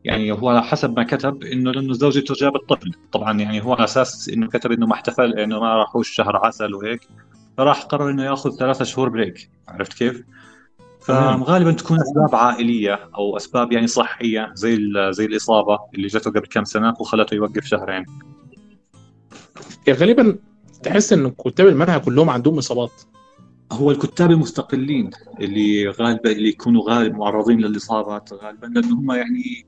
يعني 0.04 0.32
هو 0.32 0.62
حسب 0.62 0.98
ما 0.98 1.04
كتب 1.04 1.44
إنه 1.44 1.72
لأنه 1.72 1.94
زوجته 1.94 2.34
جابت 2.34 2.70
طفل. 2.70 2.92
طبعا 3.12 3.40
يعني 3.40 3.64
هو 3.64 3.74
على 3.74 3.84
أساس 3.84 4.30
إنه 4.30 4.48
كتب 4.48 4.72
إنه 4.72 4.86
ما 4.86 4.94
احتفل 4.94 5.34
إنه 5.34 5.60
ما 5.60 5.76
راحوش 5.76 6.10
شهر 6.10 6.38
عسل 6.46 6.74
وهيك. 6.74 7.02
فراح 7.58 7.84
قرر 7.84 8.10
إنه 8.10 8.24
يأخذ 8.24 8.58
ثلاثة 8.58 8.86
شهور 8.86 9.10
بريك 9.10 9.50
عرفت 9.68 9.94
كيف؟ 9.94 10.24
فغالبا 11.02 11.72
تكون 11.72 11.98
أسباب 12.02 12.36
عائلية 12.36 13.10
أو 13.16 13.38
أسباب 13.38 13.72
يعني 13.72 13.88
صحية 13.88 14.52
زي 14.54 14.78
زي 15.10 15.26
الإصابة 15.26 15.80
اللي 15.96 16.08
جته 16.08 16.32
قبل 16.32 16.48
كم 16.48 16.64
سنة 16.64 16.94
وخلته 17.00 17.36
يوقف 17.36 17.66
شهرين. 17.66 18.06
يعني 19.88 20.00
غالبا 20.00 20.38
تحس 20.84 21.14
إن 21.14 21.30
كتاب 21.30 21.68
المنهج 21.68 22.02
كلهم 22.02 22.30
عندهم 22.30 22.58
إصابات. 22.58 22.92
هو 23.72 23.92
الكتاب 23.92 24.32
المستقلين 24.32 25.10
اللي 25.40 25.88
غالبا 25.90 26.32
اللي 26.32 26.50
يكونوا 26.50 26.90
غالب 26.90 27.16
معرضين 27.16 27.60
للإصابات 27.60 28.34
غالبا 28.34 28.66
لأنه 28.66 28.96
هم 29.00 29.12
يعني 29.12 29.66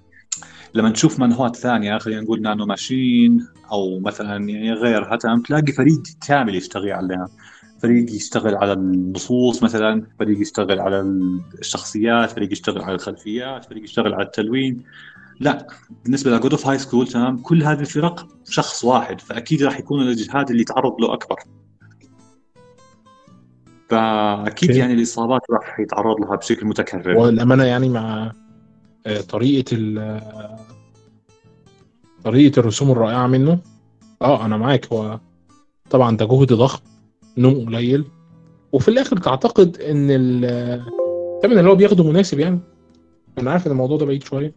لما 0.74 0.90
نشوف 0.90 1.20
منهوات 1.20 1.56
ثانية 1.56 1.98
خلينا 1.98 2.22
نقول 2.22 2.42
نانو 2.42 2.66
ماشين 2.66 3.48
أو 3.72 4.00
مثلا 4.00 4.50
يعني 4.50 4.74
غيرها 4.74 5.16
تلاقي 5.16 5.72
فريق 5.72 6.02
كامل 6.28 6.56
يشتغل 6.56 6.92
عليها 6.92 7.28
فريق 7.82 8.12
يشتغل 8.12 8.56
على 8.56 8.74
النصوص 8.74 9.64
مثلا 9.64 10.08
فريق 10.20 10.42
يشتغل 10.42 10.80
على 10.80 11.00
الشخصيات 11.60 12.32
فريق 12.32 12.52
يشتغل 12.52 12.82
على 12.82 12.96
الخلفيات 12.96 13.66
فريق 13.66 13.84
يشتغل 13.84 14.14
على 14.14 14.26
التلوين. 14.26 14.84
لا 15.40 15.68
بالنسبة 16.04 16.32
لجود 16.32 16.52
أوف 16.52 16.68
هاي 16.68 16.78
سكول 16.78 17.08
تمام 17.08 17.38
كل 17.38 17.64
هذه 17.64 17.80
الفرق 17.80 18.28
شخص 18.50 18.84
واحد 18.84 19.22
فأكيد 19.22 19.64
راح 19.64 19.80
يكون 19.80 20.02
الإجهاد 20.02 20.50
اللي 20.50 20.62
يتعرض 20.62 21.02
له 21.02 21.14
أكبر. 21.14 21.36
فأكيد 23.90 24.70
يعني 24.70 24.94
الإصابات 24.94 25.42
راح 25.52 25.80
يتعرض 25.80 26.22
لها 26.22 26.36
بشكل 26.36 26.66
متكرر. 26.66 27.18
والامانه 27.18 27.64
يعني 27.64 27.90
مع 27.90 28.32
آه، 29.06 29.22
طريقة 29.22 29.78
طريقة 32.24 32.60
الرسوم 32.60 32.92
الرائعة 32.92 33.28
منه 33.28 33.60
آه 34.22 34.46
أنا 34.46 34.58
معاك 34.58 34.94
هو 34.94 35.20
طبعا 35.90 36.18
ده 36.18 36.26
جهد 36.26 36.54
ضخم. 36.54 36.80
نوم 37.40 37.66
قليل. 37.66 38.06
وفي 38.72 38.88
الآخر 38.88 39.18
تعتقد 39.18 39.78
إن 39.82 40.08
الثمن 40.12 41.58
اللي 41.58 41.70
هو 41.70 41.76
بياخده 41.76 42.04
مناسب 42.04 42.40
يعني. 42.40 42.60
أنا 43.38 43.52
عارف 43.52 43.68
إن 43.68 43.72
الموضوع 43.72 43.98
ده 43.98 44.06
بعيد 44.06 44.24
شوية. 44.24 44.54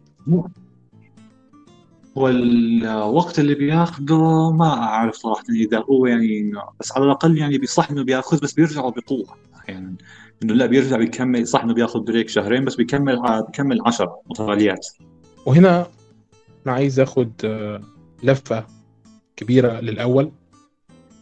هو 2.17 2.27
الوقت 2.29 3.39
اللي 3.39 3.55
بياخده 3.55 4.51
ما 4.51 4.73
أعرف 4.73 5.15
صراحة 5.15 5.43
إذا 5.49 5.83
هو 5.89 6.05
يعني 6.05 6.51
بس 6.79 6.91
على 6.91 7.05
الأقل 7.05 7.37
يعني 7.37 7.57
بيصح 7.57 7.91
إنه 7.91 8.03
بيأخذ 8.03 8.39
بس 8.41 8.53
بيرجع 8.53 8.89
بقوة. 8.89 9.25
يعني 9.67 9.95
إنه 10.43 10.53
لا 10.53 10.65
بيرجع 10.65 10.97
بيكمل 10.97 11.47
صح 11.47 11.63
إنه 11.63 11.73
بياخذ 11.73 11.99
بريك 11.99 12.29
شهرين 12.29 12.65
بس 12.65 12.75
بيكمل 12.75 13.21
بيكمل 13.47 13.81
10 13.85 14.19
متواليات 14.29 14.87
وهنا 15.45 15.87
أنا 16.65 16.73
عايز 16.75 16.99
آخد 16.99 17.31
آه، 17.45 17.81
لفة 18.23 18.65
كبيرة 19.35 19.79
للأول. 19.79 20.31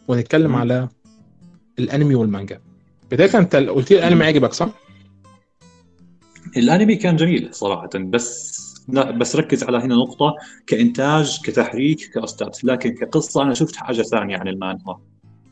ونتكلم 0.08 0.52
م. 0.52 0.56
على 0.56 0.88
الانمي 1.78 2.14
والمانجا. 2.14 2.60
بداية 3.10 3.38
انت 3.38 3.56
قلت 3.56 3.90
لي 3.90 3.98
الانمي 3.98 4.24
عجبك 4.24 4.52
صح؟ 4.52 4.68
الانمي 6.56 6.96
كان 6.96 7.16
جميل 7.16 7.54
صراحة 7.54 7.90
بس 7.94 8.62
لا 8.88 9.10
بس 9.10 9.36
ركز 9.36 9.64
على 9.64 9.78
هنا 9.78 9.94
نقطة 9.94 10.34
كإنتاج 10.66 11.40
كتحريك 11.44 12.10
كأستاذ 12.14 12.48
لكن 12.64 12.94
كقصة 12.94 13.42
أنا 13.42 13.54
شفت 13.54 13.76
حاجة 13.76 14.02
ثانية 14.02 14.36
عن 14.36 14.48
المانهوا 14.48 14.94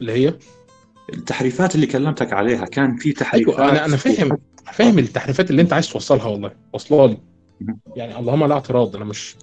اللي 0.00 0.12
هي؟ 0.12 0.34
التحريفات 1.12 1.74
اللي 1.74 1.86
كلمتك 1.86 2.32
عليها 2.32 2.64
كان 2.64 2.96
في 2.96 3.12
تحريفات 3.12 3.54
أيوة 3.54 3.70
أنا 3.70 3.84
أنا 3.84 3.96
فاهم 3.96 4.38
فاهم 4.72 4.98
التحريفات 4.98 5.50
اللي 5.50 5.62
أنت 5.62 5.72
عايز 5.72 5.88
توصلها 5.88 6.26
والله 6.26 6.50
واصلة 6.72 7.06
لي. 7.06 7.18
يعني 7.96 8.18
اللهم 8.18 8.44
لا 8.44 8.54
اعتراض 8.54 8.96
أنا 8.96 9.04
مش 9.04 9.36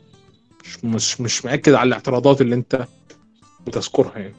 مش 0.66 0.86
مش, 0.86 1.22
مش 1.22 1.46
مأكد 1.46 1.74
على 1.74 1.88
الاعتراضات 1.88 2.42
اللي 2.42 2.56
أنت 2.56 2.88
بتذكرها 3.68 4.18
يعني. 4.20 4.34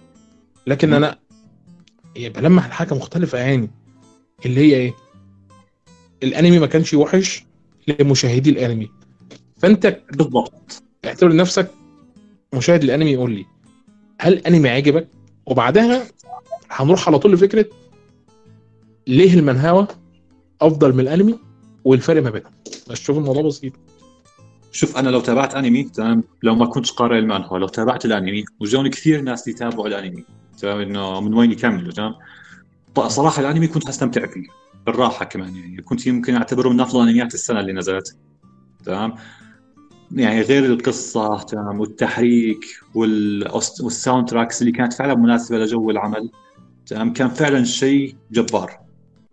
لكن 0.67 0.93
أنا 0.93 1.19
يبقى 2.19 2.43
لما 2.43 2.61
حاجة 2.61 2.95
مختلفة 2.95 3.39
يعني 3.39 3.71
اللي 4.47 4.61
هي 4.61 4.75
إيه؟ 4.77 4.95
الأنمي 6.23 6.59
ما 6.59 6.67
كانش 6.67 6.95
وحش 6.95 7.45
لمشاهدي 7.89 8.51
الأنمي. 8.51 8.91
فأنت 9.57 10.01
بالضبط. 10.13 10.83
اعتبر 11.05 11.37
نفسك 11.37 11.71
مشاهد 12.55 12.83
الأنمي 12.83 13.11
يقول 13.11 13.33
لي 13.33 13.47
هل 14.21 14.33
الأنمي 14.33 14.69
عجبك 14.69 15.09
وبعدها 15.47 16.03
هنروح 16.71 17.09
على 17.09 17.19
طول 17.19 17.33
لفكرة 17.33 17.65
ليه 19.07 19.35
المنهوى 19.35 19.87
أفضل 20.61 20.93
من 20.93 21.01
الأنمي 21.01 21.39
والفرق 21.85 22.23
ما 22.23 22.31
بينهم. 22.31 22.53
بس 22.91 23.01
شوف 23.01 23.19
الموضوع 23.19 23.43
بسيط. 23.43 23.73
شوف 24.73 24.97
أنا 24.97 25.11
لو 25.11 25.21
تابعت 25.21 25.55
أنمي 25.55 25.85
تمام؟ 25.85 26.25
لو 26.43 26.55
ما 26.55 26.67
كنتش 26.67 26.93
قارئ 26.93 27.19
المانهوا 27.19 27.59
لو 27.59 27.69
تابعت 27.69 28.05
الأنمي 28.05 28.45
وجوني 28.61 28.91
كثير 28.91 29.21
ناس 29.21 29.49
يتابعوا 29.49 29.89
الأنمي. 29.89 30.25
تمام؟ 30.61 30.79
إنه 30.81 31.21
من 31.21 31.35
وين 31.35 31.53
يكملوا 31.53 31.93
تمام؟ 31.93 32.15
ط- 32.95 33.01
صراحة 33.01 33.41
الأنمي 33.41 33.67
كنت 33.67 33.89
أستمتع 33.89 34.27
فيه 34.27 34.43
بالراحة 34.87 35.25
كمان 35.25 35.57
يعني. 35.57 35.83
كنت 35.83 36.07
يمكن 36.07 36.35
أعتبره 36.35 36.69
من 36.69 36.81
أفضل 36.81 37.09
أنميات 37.09 37.35
السنة 37.35 37.61
اللي 37.61 37.73
نزلت 37.73 38.17
تمام؟ 38.85 39.15
يعني 40.13 40.41
غير 40.41 40.65
القصة 40.65 41.37
تمام؟ 41.39 41.81
والتحريك 41.81 42.65
وال 42.95 44.29
soundtracks 44.29 44.61
اللي 44.63 44.73
كانت 44.73 44.93
فعلا 44.93 45.15
مناسبة 45.15 45.59
لجو 45.59 45.91
العمل 45.91 46.31
تمام؟ 46.87 47.13
كان 47.13 47.29
فعلا 47.29 47.65
شيء 47.65 48.17
جبار 48.33 48.79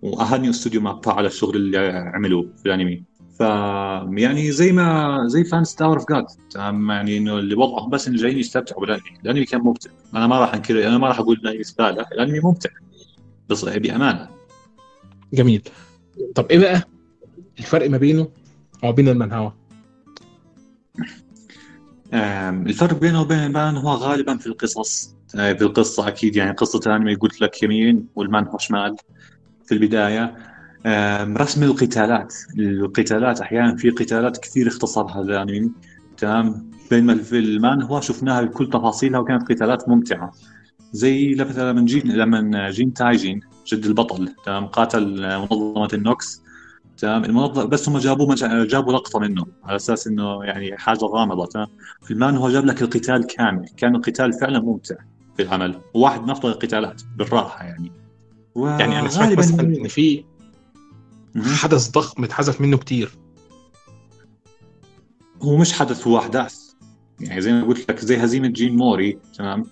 واهني 0.02 0.50
استوديو 0.50 0.82
مابا 0.82 1.12
على 1.12 1.28
الشغل 1.28 1.56
اللي 1.56 1.78
عملوه 2.14 2.50
في 2.58 2.66
الأنمي. 2.66 3.04
ف 3.36 3.40
يعني 4.20 4.52
زي 4.52 4.72
ما 4.72 5.20
زي 5.28 5.44
fans 5.44 5.76
Tower 5.76 5.98
of 5.98 6.06
God 6.10 6.26
يعني 6.56 7.18
إنه 7.18 7.40
اللي 7.40 7.56
وضعهم 7.56 7.90
بس 7.90 8.08
إنه 8.08 8.18
جايين 8.18 8.38
يستمتعوا 8.40 8.82
بالأنمي، 8.82 9.20
الأنمي 9.24 9.46
كان 9.46 9.62
ممتع، 9.62 9.90
أنا 10.16 10.28
ما 10.28 10.40
راح 10.40 10.54
انكر 10.54 10.88
أنا 10.88 10.98
ما 10.98 11.08
راح 11.08 11.20
أقول 11.20 11.38
الانمي 11.44 11.64
زباله، 11.64 12.06
الأنمي 12.12 12.40
ممتع. 12.40 12.70
بس 13.50 13.66
بأمانة. 13.66 14.30
جميل. 15.34 15.62
طب 16.36 16.46
إيه 16.52 16.60
بقى 16.60 16.82
الفرق 17.60 17.90
ما 17.90 17.98
بينه 17.98 18.28
وما 18.84 18.92
بين 18.92 19.10
المانهوا؟ 19.10 19.50
آم، 22.14 22.68
الفرق 22.68 23.00
بينه 23.00 23.22
وبين 23.22 23.40
المانهوا 23.40 23.90
غالبا 23.90 24.38
في 24.38 24.48
القصص. 24.48 25.16
آه، 25.36 25.54
في 25.54 25.62
القصة 25.62 26.08
أكيد. 26.08 26.36
يعني 26.36 26.52
قصة 26.52 26.80
الأنمي 26.86 27.16
قلت 27.16 27.42
لك 27.42 27.64
يمين 27.64 28.08
والمانهوا 28.16 28.60
شمال 28.60 28.96
في 29.66 29.72
البداية. 29.72 30.24
آم، 30.24 30.55
رسم 31.38 31.64
القتالات. 31.64 32.34
القتالات 32.60 33.42
أحيانا 33.42 33.76
في 33.76 33.90
قتالات 33.90 34.38
كثير 34.38 34.68
اختصرها 34.68 35.22
الأنمي. 35.22 35.72
تمام؟ 36.18 36.72
بينما 36.92 37.16
في 37.16 37.40
المانهوا 37.40 38.02
شفناها 38.02 38.42
بكل 38.42 38.70
تفاصيلها 38.70 39.20
وكانت 39.20 39.52
قتالات 39.52 39.90
ممتعة. 39.90 40.32
زي 40.92 41.36
مثلا 41.40 41.72
لما 41.72 41.82
جين 41.86 42.12
لما 42.12 42.70
جين 42.70 42.94
تايجين 42.94 43.40
جد 43.68 43.86
البطل 43.86 44.30
تمام؟ 44.46 44.66
قاتل 44.66 45.22
منظمة 45.40 45.90
النوكس. 45.94 46.42
تمام؟ 46.98 47.26
المنظمة 47.26 47.64
بس 47.66 47.90
هم 47.90 47.98
جابوا 47.98 48.32
مج... 48.32 48.68
جابوا 48.68 48.94
لقطة 48.94 49.20
منه 49.20 49.46
على 49.64 49.76
أساس 49.76 50.08
إنه 50.08 50.44
يعني 50.44 50.78
حاجة 50.78 51.06
غامضة 51.06 51.46
تمام؟ 51.46 51.68
في 52.04 52.12
المانهوا 52.12 52.50
جاب 52.50 52.66
لك 52.66 52.82
القتال 52.82 53.28
كامل. 53.28 53.66
كان 53.78 53.96
القتال 53.96 54.34
فعلا 54.34 54.60
ممتع 54.60 54.96
في 55.38 55.44
العمل. 55.44 55.76
وواحد 55.94 56.24
من 56.24 56.30
أفضل 56.30 56.50
القتالات 56.50 57.02
بالراحة 57.18 57.66
يعني. 57.66 57.92
و... 58.56 58.68
يعني 58.68 59.00
أنا 59.00 59.10
سمعت 59.10 59.38
مثلا 59.38 59.62
إن 59.62 59.88
في. 59.88 60.26
حدث 61.44 61.92
ضخم 61.92 62.24
اتحذف 62.24 62.62
منه 62.62 62.78
كتير. 62.78 63.12
هو 65.42 65.58
مش 65.58 65.74
حدث 65.74 66.08
هو 66.08 66.18
أحداث. 66.18 66.60
يعني 67.20 67.42
زي 67.42 67.52
ما 67.54 67.64
قلت 67.64 67.92
لك 67.92 68.00
زي 68.00 68.18
هزيمة 68.18 68.48
جين 68.48 68.76
موري 68.78 69.20
تمام؟ 69.38 69.66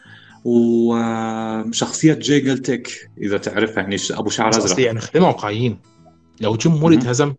وشخصية 0.46 2.14
جيجال 2.14 2.40
تيك 2.40 3.12
إذا 3.18 3.38
تعرفها 3.38 3.84
يعني 3.84 3.98
أبو 4.12 4.30
شعر 4.30 4.50
اصل 4.50 4.80
يعني 4.82 5.00
خلينا 5.00 5.28
واقعيين. 5.28 5.80
لو 6.42 6.56
جيم 6.56 6.76
موري. 6.76 6.98
اتهزم 6.98 7.34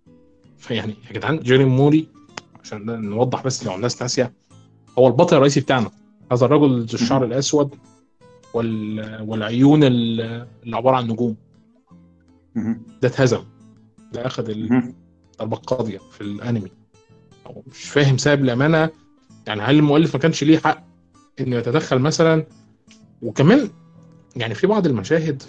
فيعني 0.59 0.95
يا 1.09 1.13
جدعان 1.13 1.39
جيري 1.39 1.65
موري 1.65 2.09
عشان 2.63 3.09
نوضح 3.11 3.45
بس 3.45 3.67
لو 3.67 3.75
الناس 3.75 4.03
ناسية 4.03 4.33
هو 4.99 5.07
البطل 5.07 5.37
الرئيسي 5.37 5.61
بتاعنا. 5.61 5.91
هذا 6.33 6.47
الرجل 6.47 6.85
ذو 6.85 6.95
الشعر 6.95 7.25
الأسود 7.25 7.75
وال... 8.55 9.23
والعيون 9.29 9.85
ال- 9.85 10.47
اللي 10.65 10.77
عبارة 10.77 10.97
عن 10.97 11.05
نجوم. 11.09 11.37
ده 13.03 13.09
اتهزم. 13.09 13.45
ده 14.15 14.27
اخذ 14.27 14.51
ال- 14.51 14.73
مهم. 14.73 14.95
الضربه 15.33 15.57
القاضيه 15.57 15.99
في 16.13 16.21
الأنمي. 16.21 16.71
أو 17.47 17.63
مش 17.73 17.85
فاهم 17.85 18.17
سبب 18.19 18.45
الأمانة. 18.45 18.91
يعني 19.47 19.63
هل 19.63 19.77
المؤلف 19.77 20.15
ما 20.17 20.21
كانش 20.21 20.45
ليه 20.45 20.59
حق 20.59 20.85
إنه 21.41 21.57
يتدخل 21.57 21.99
مثلا؟ 21.99 22.47
وكمان 23.23 23.71
يعني 24.37 24.55
في 24.55 24.67
بعض 24.67 24.87
المشاهد 24.87 25.43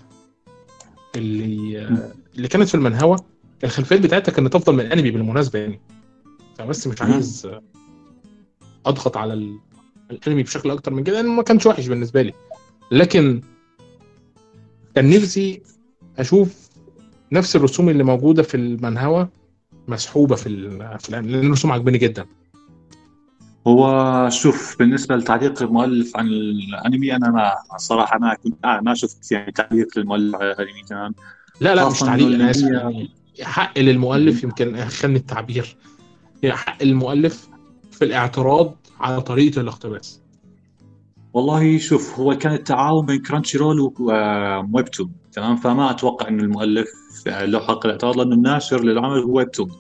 اللي 1.16 1.88
اللي 2.36 2.48
كانت 2.48 2.68
في 2.70 2.76
المنهوى 2.76 3.18
الخلفيات 3.64 4.00
بتاعتها 4.02 4.32
كانت 4.32 4.56
أفضل 4.56 4.74
من 4.74 4.80
الأنمي 4.80 5.12
بالمناسبة 5.12 5.60
يعني. 5.60 5.80
فبس 6.58 6.88
مش 6.88 7.02
مم. 7.02 7.12
عايز 7.14 7.48
أضغط 8.86 9.18
على 9.18 9.34
ال- 9.34 9.60
الأنمي 10.12 10.44
بشكل 10.44 10.72
أكتر 10.72 10.94
من 10.94 11.04
كده 11.04 11.22
لأنه 11.22 11.34
ما 11.34 11.44
كانش 11.44 11.66
وحش 11.66 11.88
بالنسبة 11.88 12.22
لي. 12.22 12.34
لكن 12.92 13.42
كان 14.96 15.10
نفسي 15.10 15.62
أشوف 16.20 16.65
نفس 17.32 17.56
الرسوم 17.56 17.90
اللي 17.90 18.04
موجودة 18.04 18.44
في 18.44 18.58
المنهوى 18.58 19.28
مسحوبة 19.88 20.36
في 20.36 20.50
في 21.00 21.12
لأن 21.12 21.46
الرسوم 21.46 21.72
عجباني 21.72 21.98
جدا. 21.98 22.26
هو 23.68 24.30
شوف 24.32 24.76
بالنسبة 24.80 25.16
لتعليق 25.16 25.62
المؤلف 25.62 26.18
عن 26.18 26.28
الأنمي 26.28 27.16
أنا 27.16 27.32
ما 27.32 27.52
صراحة 27.78 28.20
ما 28.20 28.34
كنت 28.36 28.66
آه 28.66 28.80
ما 28.80 28.94
شفت 28.94 29.32
يعني 29.32 29.52
تعليق 29.52 29.88
للمؤلف 29.98 30.36
على 30.36 30.52
الأنمي 30.52 30.84
تمام؟ 30.90 31.16
لا 31.62 31.76
لا 31.76 31.90
مش 31.90 32.00
تعليق 32.00 32.28
إنه 32.28 32.36
أنا 32.36 32.52
أسف. 32.52 32.64
اللي 32.68 32.78
هي- 32.78 32.82
يعني 32.82 33.10
حق 33.42 33.80
للمؤلف 33.80 34.44
يمكن 34.44 34.86
خلني 34.86 35.16
التعبير. 35.18 35.78
يعني 36.44 36.56
حق 36.58 36.82
المؤلف 36.82 37.50
في 37.92 38.06
الاعتراض 38.06 38.76
على 39.00 39.22
طريقة 39.22 39.62
الاقتباس. 39.62 40.22
والله 41.34 41.78
شوف 41.78 42.20
هو 42.20 42.38
كان 42.38 42.54
التعاون 42.54 43.06
بين 43.06 43.22
Crunchyroll 43.22 43.58
و 43.58 43.80
Webtoon 44.00 45.12
تمام؟ 45.36 45.56
فما 45.56 45.92
أتوقع 45.92 46.28
إن 46.28 46.40
المؤلف 46.40 46.90
له 47.28 47.60
حق 47.60 47.86
الاعتراض 47.86 48.18
لأنه 48.18 48.36
الناشر 48.36 48.84
للعمل 48.84 49.20
هو 49.20 49.38
Webtoon 49.38 49.72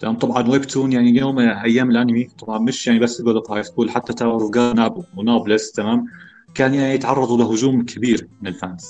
تمام؟ 0.00 0.16
طبعا 0.16 0.48
Webtoon 0.48 0.92
يعني 0.92 1.16
يوم 1.16 1.38
أيام 1.38 1.90
الأنمي. 1.90 2.28
طبعا 2.38 2.58
مش 2.58 2.86
يعني 2.86 2.98
بس 2.98 3.22
God 3.22 3.36
of 3.36 3.50
High 3.50 3.62
School 3.62 3.90
حتى 3.90 4.12
Tower 4.12 4.42
of 4.42 4.56
God 4.56 5.04
و 5.16 5.22
Noblesse 5.22 5.72
تمام؟ 5.72 6.06
كان 6.54 6.74
يعني 6.74 6.94
يتعرضوا 6.94 7.38
لهجوم 7.38 7.84
كبير 7.84 8.28
من 8.42 8.48
ال 8.48 8.54
fans. 8.54 8.84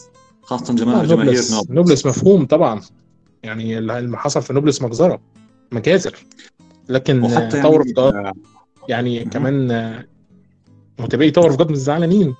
جماهير 0.51 1.01
آه، 1.01 1.05
جماهير 1.05 1.27
Noblesse 1.27 1.53
Noblesse. 1.53 1.71
Noblesse 1.71 2.07
مفهوم 2.07 2.47
طبعا. 2.47 2.81
يعني 3.43 3.79
اللي 3.79 4.19
حصل 4.19 4.43
في 4.43 4.53
Noblesse 4.53 4.83
مجزرة. 4.83 5.21
مجازر. 5.73 6.15
لكن 6.89 7.23
وحتى 7.23 7.63
Tower 7.63 7.85
of 7.99 8.15
يعني 8.89 9.15
يعني. 9.17 9.31
كمان 9.31 9.71
آه، 9.71 10.05
متابعي 10.99 11.31
Tower 11.31 11.51
of 11.51 11.57
God 11.59 11.71
مش 11.71 11.77
زعلانين 11.77 12.35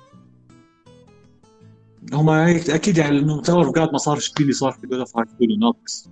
هم 2.13 2.29
أكيد 2.29 2.97
يعني 2.97 3.19
إنه 3.19 3.41
Tower 3.41 3.65
of 3.65 3.75
God 3.75 3.91
ما 3.91 3.97
صارش 3.97 4.31
كل 4.31 4.43
اللي 4.43 4.53
صار 4.53 4.71
في 4.71 4.87
God 4.87 4.99
of 4.99 5.17
High 5.17 5.25
School 5.35 5.51
و 5.51 5.57
Noblesse 5.57 6.09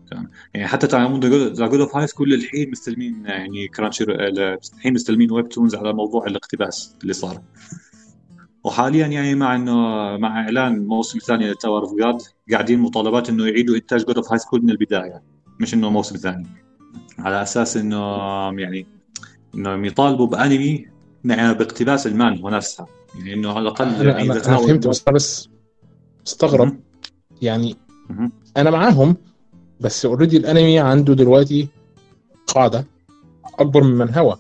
يعني 0.54 0.68
حتى 0.68 0.88
The 0.88 1.68
God 1.68 1.80
of 1.80 1.96
High 1.96 2.08
School 2.08 2.34
الحين 2.34 2.72
مستلمين 2.72 3.26
يعني 3.26 3.68
Crunchy 3.68 4.04
الحين 4.04 4.94
مستلمين 4.94 5.32
Webtoons 5.32 5.76
على 5.76 5.94
موضوع 5.94 6.26
الاقتباس 6.28 6.96
اللي 7.02 7.14
صار. 7.14 7.42
وحاليا 8.64 9.08
يعني 9.08 9.36
مع 9.36 9.56
انه 9.56 9.74
مع 10.18 10.42
إعلان 10.44 10.86
موسم 10.88 11.20
ثاني 11.20 11.52
ل 11.52 11.57
Tower 11.57 11.82
of 11.84 11.96
God 12.00 12.22
قاعدين 12.52 12.80
مطالبات 12.80 13.30
إنه 13.30 13.46
يعيدوا 13.48 13.76
إنتاج 13.76 14.06
God 14.06 14.16
of 14.18 14.32
High 14.32 14.38
School 14.40 14.64
من 14.64 14.70
البداية 14.70 15.24
مش 15.60 15.74
إنه 15.74 15.90
موسم 15.90 16.16
ثاني. 16.16 16.48
على 17.20 17.42
أساس 17.42 17.78
إنه 17.78 17.98
يعني 18.62 18.86
إنه 19.56 19.88
يطالبوا 19.88 20.28
بأنمي 20.28 20.86
مع 21.24 21.52
بإقتباس 21.52 22.08
المانهوا 22.08 22.40
نفسها 22.44 22.86
يعني 23.16 23.34
إنه 23.34 23.50
على 23.52 23.60
الأقل 23.60 24.08
يعني 24.08 24.40
تناول- 24.40 24.68
فهمت 24.68 24.88
بس 24.88 25.04
بس 25.14 25.50
استغرب. 26.28 26.78
يعني. 27.42 27.76
أنا 28.58 28.70
معاهم 28.72 29.16
بس 29.80 30.06
already 30.06 30.38
الأنمي 30.38 30.80
عنده 30.80 31.14
دلوقتي 31.14 31.68
قاعدة 32.48 32.86
أكبر 33.60 33.84
من 33.84 33.96
من 33.98 34.14
هو 34.16 34.38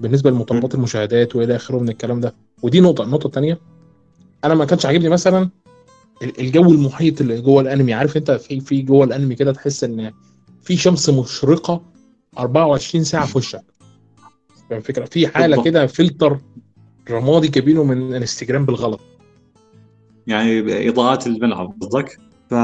بالنسبة 0.00 0.30
لمطالبات 0.30 0.74
المشاهدات 0.74 1.36
وإلى 1.36 1.56
آخره 1.56 1.78
من 1.78 1.88
الكلام 1.88 2.20
ده. 2.20 2.34
ودي 2.62 2.80
نقطة. 2.80 3.04
النقطة 3.04 3.26
الثانية 3.26 3.58
أنا 4.44 4.54
ما 4.54 4.64
كانش 4.64 4.86
عاجبني 4.86 5.08
مثلا 5.08 5.50
ال- 6.22 6.40
الجو 6.40 6.72
المحيط 6.72 7.20
اللي 7.20 7.40
جوه 7.40 7.62
الأنمي. 7.62 7.92
عارف 7.94 8.16
أنت 8.16 8.30
في 8.30 8.60
في 8.60 8.82
جوه 8.82 9.04
الأنمي 9.04 9.34
كده 9.34 9.52
تحس 9.52 9.84
إن 9.84 10.12
في 10.62 10.76
شمس 10.76 11.08
مشرقة 11.10 11.82
24 12.38 13.04
ساعة 13.04 13.26
في 13.26 13.38
وشك. 13.38 13.62
فاهم 14.70 14.78
الفكرة؟ 14.78 15.04
في 15.04 15.28
حالة. 15.28 15.62
كده 15.62 15.86
فلتر 15.86 16.38
رمادي 17.10 17.48
جايبينه 17.48 17.84
من 17.84 18.14
انستجرام 18.14 18.66
بالغلط. 18.66 19.00
يعني 20.26 20.88
إضاءات 20.88 21.26
الملعب 21.26 21.74
قصدك؟ 21.80 22.18
ف 22.50 22.54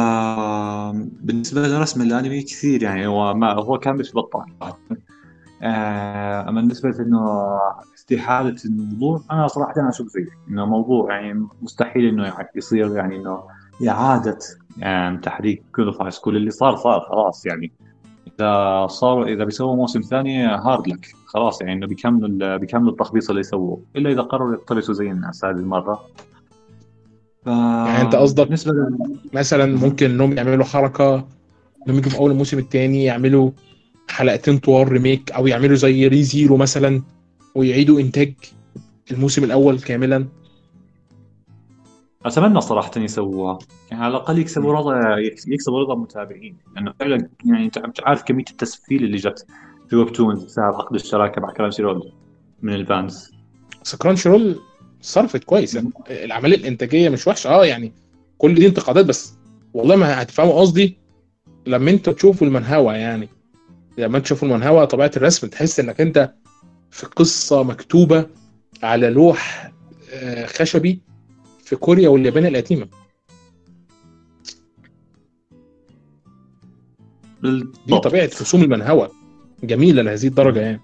بالنسبة 1.21 1.69
لرسم 1.69 2.03
الأنمي 2.03 2.43
كثير 2.43 2.83
يعني 2.83 3.07
هو 3.07 3.35
ما 3.35 3.53
هو 3.53 3.79
كان 3.79 3.97
مش 3.97 4.15
بطال 4.15 4.47
آه، 5.63 6.49
أما 6.49 6.61
بالنسبة 6.61 7.01
إنه 7.01 7.59
استحالة 7.95 8.57
الموضوع 8.65 9.23
أنا 9.31 9.47
صراحة 9.47 9.73
أنا 9.77 9.89
أشوف 9.89 10.09
زي 10.09 10.27
إنه 10.51 10.67
موضوع 10.67 11.21
يعني 11.21 11.47
مستحيل 11.63 12.07
إنه 12.07 12.35
يصير 12.57 12.97
يعني 12.97 13.17
إنه 13.17 13.43
إعادة 13.89 14.39
يعني 14.79 15.19
تحريك 15.19 15.65
High 15.79 16.11
School 16.11 16.37
اللي 16.37 16.51
صار 16.51 16.77
صار 16.77 17.01
خلاص 17.01 17.47
يعني. 17.47 17.73
إذا 18.27 18.87
صار 18.87 19.25
إذا 19.25 19.45
بيسووا 19.45 19.77
موسم 19.77 20.01
ثاني 20.01 20.47
hard 20.47 20.89
luck 20.89 21.07
خلاص 21.27 21.61
يعني 21.61 21.73
إنه 21.73 21.87
بيكملوا 21.87 22.57
بيكملوا 22.57 22.91
التخبيص 22.91 23.31
اللي 23.31 23.43
سووه 23.43 23.83
إلا 23.97 24.11
إذا 24.11 24.23
قرروا 24.23 24.53
يقتبسوا 24.53 24.95
زي 24.95 25.11
الناس 25.11 25.45
هذه 25.45 25.57
المرة. 25.57 26.01
ف... 27.43 27.47
يعني 27.47 28.01
أنت 28.01 28.15
قصدك 28.15 28.45
بالنسبة 28.45 28.73
لل... 28.73 29.19
مثلا 29.33 29.77
ممكن 29.77 30.11
إنهم 30.11 30.33
يعملوا 30.33 30.65
حركة 30.65 31.29
لما 31.87 31.99
يجوا 31.99 32.11
في 32.11 32.19
أول 32.19 32.31
الموسم 32.31 32.59
الثاني 32.59 33.05
يعملوا 33.05 33.51
حلقتين 34.09 34.59
طوال 34.59 34.93
remake 34.93 35.33
أو 35.33 35.47
يعملوا 35.47 35.77
زي 35.77 36.09
Re:Zero 36.09 36.57
مثلا 36.57 37.03
ويعيدوا 37.55 38.01
إنتاج 38.01 38.35
الموسم 39.11 39.45
الأول 39.45 39.81
كاملا. 39.81 40.27
أتمنى 42.25 42.61
صراحة 42.61 42.91
يسووها. 42.97 43.59
يعني 43.91 44.05
على 44.05 44.11
الأقل 44.11 44.39
يكسبوا 44.39 44.73
رضا 44.73 45.17
يكسبوا 45.47 45.81
رضا 45.81 45.95
المتابعين 45.95 46.57
لأنه 46.75 46.93
فعلا 47.01 47.29
يعني 47.45 47.65
أنت 47.65 48.01
عارف 48.03 48.23
كمية 48.23 48.45
التسفيل 48.51 49.05
اللي 49.05 49.17
جت 49.17 49.47
في 49.89 49.97
Webtoons 49.97 50.45
بسبب 50.45 50.65
عقد 50.65 50.95
الشراكة 50.95 51.41
مع 51.41 51.53
Crunchyroll 51.53 52.13
من 52.63 52.75
ال 52.75 52.84
fans. 52.84 53.33
بس 53.85 53.97
Crunchyroll 53.97 54.61
صرفت 55.03 55.45
كويس. 55.45 55.75
يعني 55.75 55.91
العملية 56.11 56.57
الإنتاجية 56.57 57.09
مش 57.09 57.27
وحشة. 57.27 57.49
آه 57.49 57.65
يعني 57.67 57.93
كل 58.39 58.55
دي 58.55 58.67
انتقادات 58.67 59.05
بس. 59.07 59.35
والله 59.75 59.97
ما 59.97 60.23
هتفهموا 60.23 60.61
قصدي 60.61 60.99
لما 61.67 61.91
انت 61.91 62.11
تشوفوا 62.11 62.47
المنهوى 62.47 62.95
يعني 62.95 63.29
لما 63.99 64.19
تشوفوا 64.19 64.49
المنهوى 64.49 64.87
طبيعة 64.87 65.11
الرسم 65.17 65.47
تحس 65.47 65.81
إنك 65.81 66.01
أنت 66.01 66.35
في 66.91 67.07
قصة 67.07 67.63
مكتوبة 67.63 68.27
على 68.83 69.11
لوح 69.11 69.73
آه، 70.13 70.47
خشبي 70.47 71.01
في 71.65 71.77
كوريا 71.77 72.09
واليابان 72.09 72.47
القديمة. 72.47 72.89
دي 77.87 77.99
طبيعة 78.05 78.25
رسوم 78.41 78.63
المنهوى 78.63 79.09
جميلة 79.65 80.03
لهذه 80.03 80.27
الدرجة 80.27 80.61
يعني. 80.61 80.81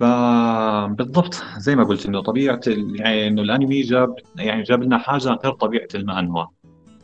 بالضبط 0.00 1.42
زي 1.58 1.76
ما 1.76 1.84
قلت 1.84 2.06
إنه 2.06 2.20
طبيعة 2.20 2.60
يعني 2.66 3.26
إنه 3.26 3.42
الأنمي 3.42 3.82
جاب 3.82 4.16
يعني 4.36 4.62
جاب 4.62 4.82
لنا 4.82 4.98
حاجة 4.98 5.28
غير 5.28 5.52
طبيعة 5.52 5.88
المانهوا. 5.94 6.46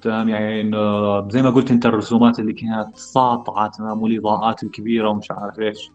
تمام؟ 0.03 0.29
يعني 0.29 0.61
إنه 0.61 1.29
زي 1.29 1.43
ما 1.43 1.51
قلت 1.51 1.71
أنت 1.71 1.87
الرسومات 1.87 2.39
اللي 2.39 2.53
كانت 2.53 2.97
ساطعة 2.97 3.69
تمام؟ 3.71 4.03
والإضاءات 4.03 4.63
الكبيرة 4.63 5.09
ومش 5.09 5.31
عارف 5.31 5.59
إيش. 5.61 5.91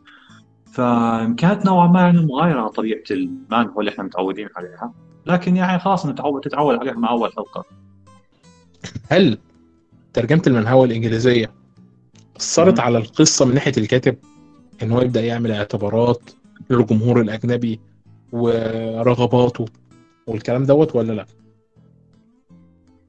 فكانت 0.71 1.65
نوعا 1.65 1.87
ما 1.87 2.01
يعني 2.01 2.25
مغايرة 2.25 2.59
على 2.59 2.69
طبيعة 2.69 3.03
المانهوا 3.11 3.79
اللي 3.79 3.91
إحنا 3.91 4.03
متعودين 4.03 4.49
عليها. 4.55 4.93
لكن 5.25 5.55
يعني 5.55 5.79
خلاص 5.79 6.05
نتعود 6.05 6.41
تتعود 6.41 6.75
عليها 6.79 6.93
مع 6.93 7.09
أول 7.09 7.33
حلقة. 7.33 7.65
هل 9.09 9.37
ترجمة 10.13 10.41
المنهوى 10.47 10.87
الإنجليزية 10.87 11.51
أثرت 12.37 12.79
على 12.79 12.97
القصة 12.97 13.45
من 13.45 13.53
ناحية 13.53 13.71
الكاتب؟ 13.77 14.15
ان 14.83 14.91
هو 14.91 15.01
يبدأ 15.01 15.21
يعمل 15.21 15.51
اعتبارات 15.51 16.21
للجمهور 16.69 17.21
الأجنبي 17.21 17.79
ورغباته 18.31 19.65
والكلام 20.27 20.63
دوت 20.63 20.95
ولا 20.95 21.13
لأ؟ 21.13 21.25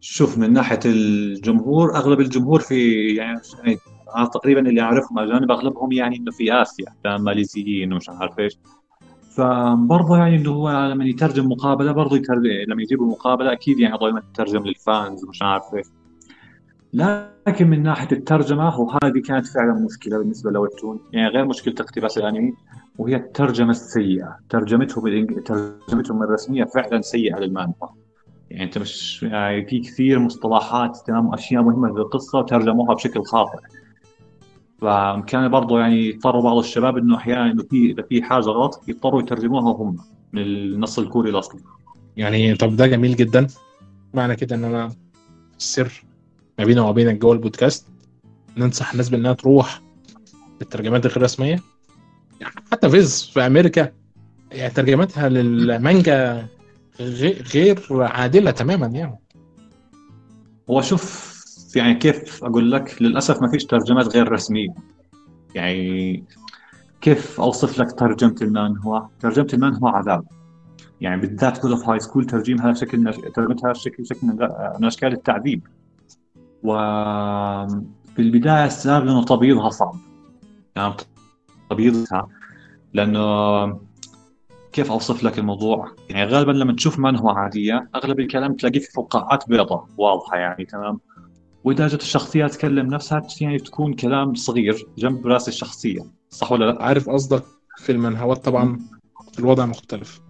شوف 0.01 0.39
من 0.39 0.53
ناحية 0.53 0.81
الجمهور 0.87 1.97
أغلب 1.97 2.21
الجمهور 2.21 2.61
في 2.61 3.09
يعني, 3.15 3.41
يعني 3.65 4.29
تقريبا 4.35 4.61
اللي 4.61 4.81
أعرفهم 4.81 5.19
اجانب 5.19 5.51
أغلبهم 5.51 5.93
يعني 5.93 6.17
إنه 6.17 6.31
في 6.31 6.63
آسيا 6.63 6.87
ماليزيين 7.19 7.93
ومش 7.93 8.09
عارف 8.09 8.39
إيش. 8.39 8.59
فبرضه 9.37 10.17
يعني 10.17 10.37
إنه 10.37 10.51
هو 10.51 10.71
لما 10.71 11.05
يترجم 11.05 11.47
مقابلة 11.49 11.93
برضه 11.93 12.17
يترجم 12.17 12.51
لما 12.69 12.83
يجيبوا 12.83 13.07
مقابلة 13.07 13.53
أكيد 13.53 13.79
يعني 13.79 13.97
ضروري 13.97 14.23
يترجم 14.33 14.67
للفانز 14.67 15.25
ومش 15.25 15.43
عارف 15.43 15.65
إيش. 15.75 15.87
لكن 16.93 17.69
من 17.71 17.83
ناحية 17.83 18.17
الترجمة 18.17 18.81
وهذه 18.81 19.23
كانت 19.25 19.47
فعلا 19.47 19.73
مشكلة 19.73 20.19
بالنسبة 20.19 20.51
لويبتون 20.51 21.01
يعني 21.13 21.29
غير 21.29 21.45
مشكلة 21.45 21.75
اقتباس 21.81 22.19
الأنمي. 22.19 22.53
وهي 22.99 23.17
الترجمة 23.17 23.71
السيئة. 23.71 24.39
ترجمته 24.51 25.01
بالإنج... 25.01 25.43
ترجمتهم 25.43 26.23
الرسمية 26.23 26.65
فعلا 26.65 27.01
سيئة 27.01 27.39
للمانهوا 27.39 27.89
يعني 28.51 28.65
أنت 28.65 28.79
مش 28.79 29.23
يعني 29.23 29.67
في 29.67 29.81
كثير 29.81 30.19
مصطلحات 30.19 30.99
تمام 31.07 31.27
واشياء 31.27 31.63
مهمة 31.63 31.93
في 31.93 31.99
القصة 32.01 32.39
وترجموها 32.39 32.95
بشكل 32.95 33.25
خاطئ. 33.25 33.59
فكان 34.81 35.49
برضه 35.49 35.81
يعني 35.81 36.09
يضطروا 36.09 36.43
بعض 36.43 36.57
الشباب 36.57 36.97
إنه 36.97 37.17
أحيانا 37.17 37.51
إنه 37.51 37.63
في 37.63 37.91
إذا 37.91 38.03
في 38.03 38.23
حاجة 38.23 38.45
غلط 38.45 38.85
يضطروا 38.89 39.21
يترجموها 39.23 39.73
هم 39.77 39.97
من 40.33 40.43
النص 40.43 40.99
الكوري 40.99 41.31
الأصلي. 41.31 41.61
يعني 42.17 42.55
طب 42.55 42.77
ده 42.77 42.87
جميل 42.87 43.17
جدا. 43.17 43.47
معنى 44.15 44.37
كده 44.37 44.57
إن 44.57 44.65
أنا 44.65 44.91
السر 45.59 46.05
ما 46.59 46.65
بيننا 46.65 46.83
وما 46.83 46.93
بينك 46.93 47.19
جوه 47.19 47.33
البودكاست 47.33 47.89
ننصح 48.57 48.91
الناس 48.91 49.09
بإنها 49.09 49.33
تروح 49.33 49.81
للترجمات 50.61 51.07
الغير 51.07 51.23
رسمية. 51.23 51.61
حتى 52.72 52.90
VIZ 52.91 53.31
في 53.35 53.46
أمريكا 53.46 53.92
يعني 54.53 54.74
ترجمتها 54.74 55.29
للمانجا 55.29 56.46
غير 57.55 57.83
عادلة 57.90 58.51
تماما 58.51 58.87
يعني. 58.87 59.18
هو 60.70 60.83
شوف 60.83 61.38
يعني 61.77 61.94
كيف 61.94 62.44
أقول 62.44 62.72
لك؟ 62.72 63.03
للأسف 63.03 63.42
ما 63.42 63.48
فيش 63.48 63.64
ترجمات 63.64 64.16
غير 64.16 64.33
رسمية. 64.33 64.68
يعني 65.55 66.24
كيف 67.01 67.40
أوصف 67.40 67.79
لك 67.79 67.92
ترجمة 67.92 68.37
المانهوا؟ 68.43 69.07
ترجمة 69.20 69.48
المانهوا 69.55 69.88
عذاب. 69.88 70.24
يعني 71.01 71.20
بالذات 71.20 71.59
God 71.59 71.71
of 71.71 71.88
High 71.88 72.01
School 72.01 72.25
ترجمها 72.24 72.74
شكل. 72.74 73.12
ترجمتها 73.35 73.72
شكل 73.72 74.07
شكل 74.07 74.27
من 74.79 74.85
أشكال 74.85 75.12
التعذيب. 75.12 75.66
وفي 76.62 78.18
البداية 78.18 78.68
صار 78.68 79.05
لأنه 79.05 79.24
تبييضها 79.24 79.70
صعب. 79.70 79.96
يعني 80.77 80.94
تبييضها 81.71 82.29
لأنه 82.93 83.89
كيف 84.73 84.91
أوصف 84.93 85.25
لك 85.25 85.39
الموضوع؟ 85.39 85.93
يعني 86.09 86.31
غالبا 86.31 86.53
لما 86.53 86.73
تشوف 86.73 86.99
منهوى 86.99 87.33
عادية 87.33 87.89
أغلب 87.95 88.21
الكلام 88.21 88.55
تلاقيه 88.55 88.81
في 88.81 88.93
فقاعات 88.93 89.49
بيضاء 89.49 89.87
واضحة 89.97 90.37
يعني 90.37 90.65
تمام؟ 90.65 91.01
وإذا 91.65 91.89
جت 91.89 92.03
الشخصية 92.03 92.47
تكلم 92.47 92.87
نفسها 92.87 93.23
يعني 93.41 93.59
تكون 93.59 93.95
كلام 93.95 94.35
صغير 94.35 94.87
جنب 94.99 95.27
رأس 95.27 95.49
الشخصية 95.49 96.01
صح 96.31 96.53
ولا 96.53 96.65
لا؟ 96.65 96.83
عارف 96.83 97.11
قصدك 97.11 97.43
في 97.77 97.93
المنهوات 97.93 98.45
طبعا 98.45 98.79
الوضع 99.39 99.67
مختلف. 99.67 100.21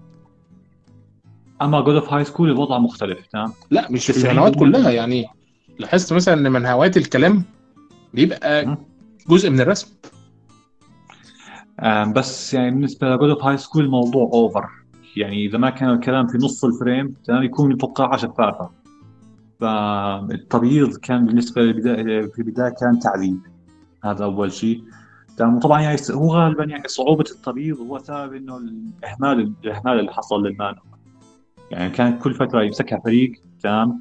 أما 1.62 1.80
God 1.80 1.94
of 1.94 2.12
High 2.12 2.24
School 2.24 2.50
الوضع 2.50 2.78
مختلف 2.78 3.26
تمام؟ 3.26 3.52
لا 3.70 3.90
مش 3.90 4.10
في 4.10 4.24
المنهوات 4.24 4.56
كلها 4.56 4.90
يعني 4.90 5.26
لاحظت 5.78 6.12
مثلا 6.12 6.34
إن 6.34 6.52
منهوات 6.52 6.96
الكلام 6.96 7.44
بيبقى 8.14 8.76
جزء 9.28 9.50
من 9.50 9.60
الرسم. 9.60 9.88
بس 12.14 12.54
يعني 12.54 12.70
بالنسبة 12.70 13.08
ل 13.08 13.14
God 13.14 13.30
of 13.30 13.44
High 13.44 13.56
School 13.56 13.84
الموضوع 13.84 14.30
over 14.32 14.68
يعني 15.16 15.46
إذا 15.46 15.58
ما 15.58 15.70
كان 15.70 15.90
الكلام 15.90 16.26
في 16.26 16.38
نص 16.38 16.64
ال 16.64 16.72
frame 16.72 17.14
تمام 17.24 17.42
يكون 17.42 17.72
الفقاعه 17.72 18.16
شفافه 18.16 18.70
فالتبييض 19.60 20.96
كان 20.96 21.26
بالنسبة 21.26 21.62
للبداية 21.62 22.26
في 22.26 22.38
البداية 22.38 22.74
كان 22.80 22.98
تعذيب 22.98 23.38
هذا 24.04 24.24
أول 24.24 24.52
شيء. 24.52 24.84
وطبعا 25.40 25.80
يعني 25.80 25.98
هو 26.10 26.34
غالبا 26.34 26.64
يعني 26.64 26.88
صعوبة 26.88 27.24
التبييض 27.30 27.78
هو 27.78 27.98
سبب 27.98 28.34
إنه 28.34 28.56
الإهمال 28.56 29.54
الإهمال 29.64 30.00
اللي 30.00 30.12
حصل 30.12 30.46
للمانهوا 30.46 30.80
يعني 31.70 31.90
كان 31.90 32.18
كل 32.18 32.34
فترة 32.34 32.62
يمسكها 32.62 33.00
فريق 33.04 33.32
تمام 33.62 34.00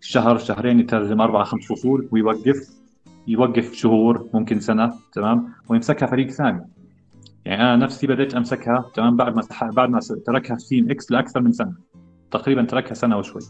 شهر 0.00 0.38
شهرين 0.38 0.80
يترجم 0.80 1.20
أربع 1.20 1.44
خمس 1.44 1.72
فصول 1.72 2.08
ويوقف. 2.12 2.79
يوقف 3.30 3.72
شهور 3.74 4.28
ممكن 4.34 4.60
سنة 4.60 4.94
تمام؟ 5.12 5.52
ويمسكها 5.68 6.06
فريق 6.06 6.30
ثاني. 6.30 6.66
يعني 7.44 7.62
أنا 7.62 7.76
نفسي 7.76 8.06
بديت 8.06 8.34
أمسكها 8.34 8.90
تمام؟ 8.94 9.16
بعد 9.16 9.36
ما 9.36 9.42
بعد 9.62 9.90
ما 9.90 10.00
تركها 10.26 10.56
Team 10.56 10.90
X 10.90 11.10
لأكثر 11.10 11.40
من 11.40 11.52
سنة. 11.52 11.72
تقريبا 12.30 12.62
تركها 12.62 12.94
سنة 12.94 13.18
وشوي. 13.18 13.42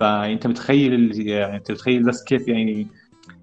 فأنت 0.00 0.46
متخيل 0.46 1.20
يعني 1.28 1.56
أنت 1.56 1.70
متخيل 1.70 2.02
بس 2.02 2.24
كيف 2.24 2.48
يعني 2.48 2.86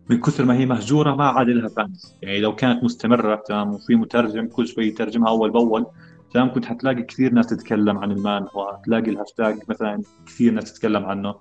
من 0.10 0.22
كثر 0.22 0.46
ما 0.46 0.58
هي 0.58 0.66
مهجورة 0.66 1.16
ما 1.16 1.26
عاد 1.26 1.50
لها 1.50 1.68
fans 1.70 2.18
يعني 2.22 2.40
لو 2.40 2.56
كانت 2.56 2.84
مستمرة 2.84 3.36
تمام؟ 3.36 3.70
وفي 3.70 3.96
مترجم 3.96 4.48
كل 4.48 4.68
شوي 4.68 4.88
يترجمها 4.88 5.30
أول 5.30 5.52
بأول 5.52 5.86
تمام؟ 6.34 6.54
كنت 6.54 6.66
حتلاقي 6.66 7.04
كثير 7.04 7.34
ناس 7.34 7.48
تتكلم 7.48 7.98
عن 7.98 8.12
المان 8.12 8.46
وتلاقي 8.54 9.12
الهاشتاج 9.12 9.60
مثلا 9.70 10.02
كثير 10.26 10.54
ناس 10.54 10.74
تتكلم 10.74 11.06
عنه. 11.06 11.36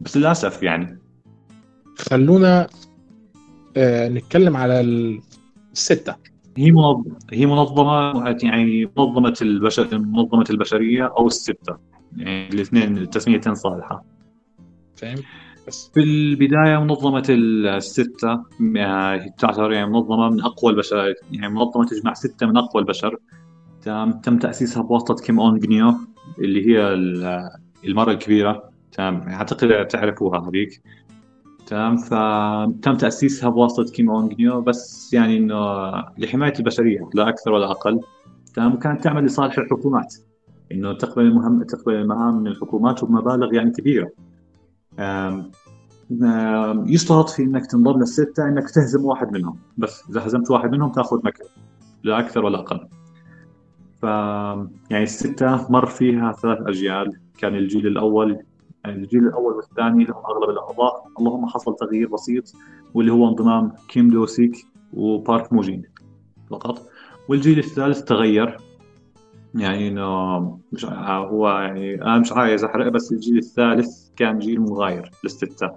بس 0.00 0.16
للأسف 0.16 0.62
يعني. 0.62 0.98
خلونا 1.98 2.66
آه 3.76 4.08
نتكلم 4.08 4.56
على 4.56 4.80
الستة. 5.72 6.14
هي 6.56 6.70
منظمة 6.70 7.16
هي 7.32 7.46
منظمة 7.46 8.28
يعني 8.42 8.90
منظمة 8.96 9.36
البشر 9.42 9.98
منظمة 9.98 10.44
البشرية 10.50 11.06
أو 11.18 11.26
الستة. 11.26 11.76
يعني 12.16 12.48
الاثنين 12.48 12.98
التسميتين 12.98 13.54
صالحة. 13.54 14.04
فاهم؟ 14.96 15.18
بس. 15.68 15.90
في 15.94 16.00
البداية 16.00 16.78
منظمة 16.84 17.24
الستة 17.28 18.44
يعني 18.60 19.34
تعتبر 19.38 19.72
يعني 19.72 19.90
منظمة 19.90 20.30
من 20.30 20.40
أقوى 20.40 20.72
البشر 20.72 21.14
يعني 21.32 21.54
منظمة 21.54 21.84
تجمع 21.84 22.14
ستة 22.14 22.46
من 22.46 22.56
أقوى 22.56 22.82
البشر. 22.82 23.16
تم 23.82 24.12
تم 24.12 24.38
تأسيسها 24.38 24.82
بواسطة 24.82 25.14
كيم 25.14 25.40
أون 25.40 25.58
جنيو 25.58 25.94
اللي 26.38 26.66
هي 26.66 26.94
المرأة 27.84 28.12
الكبيرة. 28.12 28.70
تمام 28.92 29.28
أعتقد 29.28 29.86
تعرفوها 29.86 30.48
هذيك. 30.48 30.82
تمام 31.68 31.96
فتم 31.96 32.96
تأسيسها 32.96 33.50
بواسطة 33.50 33.92
كيم 33.92 34.10
أون 34.10 34.28
جنيو 34.28 34.60
بس 34.60 35.14
يعني 35.14 35.36
إنه 35.36 35.90
لحماية 36.18 36.52
البشرية 36.58 37.10
لا 37.14 37.28
أكثر 37.28 37.52
ولا 37.52 37.70
أقل. 37.70 38.00
تمام 38.54 38.74
وكانت 38.74 39.04
تعمل 39.04 39.24
لصالح 39.24 39.58
الحكومات 39.58 40.14
إنه 40.72 40.92
تقبل 40.92 41.22
المهم 41.22 41.62
تقبل 41.62 41.94
المهام 41.94 42.34
من 42.34 42.46
الحكومات 42.46 43.02
وبمبالغ 43.02 43.54
يعني 43.54 43.70
كبيرة. 43.70 44.10
آه، 44.98 45.50
يشترط 46.86 47.28
في 47.28 47.42
إنك 47.42 47.66
تنضم 47.66 47.98
للستة 47.98 48.48
إنك 48.48 48.70
تهزم 48.70 49.04
واحد 49.04 49.32
منهم. 49.32 49.58
بس 49.78 50.02
إذا 50.10 50.26
هزمت 50.26 50.50
واحد 50.50 50.72
منهم 50.72 50.92
تأخذ 50.92 51.16
مكان 51.24 51.46
لا 52.02 52.18
أكثر 52.18 52.44
ولا 52.44 52.58
أقل. 52.58 52.88
ف 54.02 54.02
يعني 54.90 55.02
الستة 55.02 55.72
مر 55.72 55.86
فيها 55.86 56.32
ثلاث 56.32 56.58
أجيال. 56.66 57.12
كان 57.38 57.54
الجيل 57.54 57.86
الأول 57.86 58.38
يعني 58.88 59.02
الجيل 59.02 59.26
الأول 59.26 59.54
والثاني 59.54 60.04
لهم 60.04 60.22
أغلب 60.24 60.50
الأعضاء. 60.50 61.06
اللهم 61.18 61.46
حصل 61.46 61.76
تغيير 61.76 62.08
بسيط 62.08 62.52
واللي 62.94 63.12
هو 63.12 63.28
انضمام 63.28 63.72
كيم 63.88 64.10
دوسيك 64.10 64.66
وبارك 64.94 65.52
موجين 65.52 65.82
فقط. 66.50 66.88
والجيل 67.28 67.58
الثالث 67.58 68.02
تغير. 68.02 68.56
يعني 69.54 69.88
إنه 69.88 70.38
مش 70.72 70.84
هو 70.84 71.48
يعني 71.48 72.02
أنا 72.02 72.18
مش 72.18 72.32
عايز 72.32 72.64
أحرق 72.64 72.88
بس 72.88 73.12
الجيل 73.12 73.38
الثالث 73.38 74.08
كان 74.16 74.38
جيل 74.38 74.60
مغاير 74.60 75.10
للستة 75.24 75.70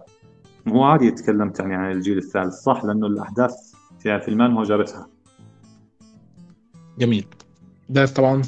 هو 0.68 0.84
عادي 0.84 1.12
تكلمت 1.12 1.60
يعني 1.60 1.76
عن 1.76 1.92
الجيل 1.92 2.18
الثالث 2.18 2.54
صح؟ 2.54 2.86
لأنه 2.86 3.08
الأحداث 3.08 3.54
في 4.00 4.28
المانهوا 4.28 4.64
جابتها. 4.64 5.08
جميل. 7.00 7.26
ده 7.90 8.06
طبعا 8.06 8.42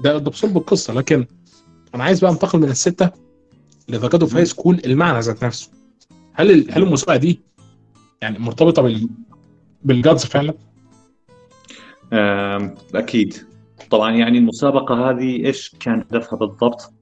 ده 0.00 0.18
ده 0.18 0.30
بصلب 0.30 0.56
القصة 0.56 0.94
لكن 0.94 1.26
أنا 1.94 2.04
عايز 2.04 2.20
بقى 2.20 2.30
أنتقل 2.32 2.58
من 2.58 2.64
الستة 2.68 3.10
God 3.90 4.22
of 4.22 4.36
High 4.36 4.44
School 4.44 4.80
المعنى 4.86 5.20
ذات 5.20 5.44
نفسه. 5.44 5.70
هل 6.32 6.70
هل 6.70 6.82
المسابقة 6.82 7.16
دي 7.16 7.40
يعني 8.20 8.38
مرتبطة 8.38 8.82
بال 8.82 9.08
بال 9.84 9.97
gods 9.97 10.24
فعلا؟ 10.24 10.54
أكيد. 12.94 13.36
طبعا 13.90 14.10
يعني 14.12 14.38
المسابقة 14.38 15.10
هذه 15.10 15.46
إيش 15.46 15.76
كان 15.80 16.04
هدفها 16.10 16.38
بالضبط؟ 16.38 16.92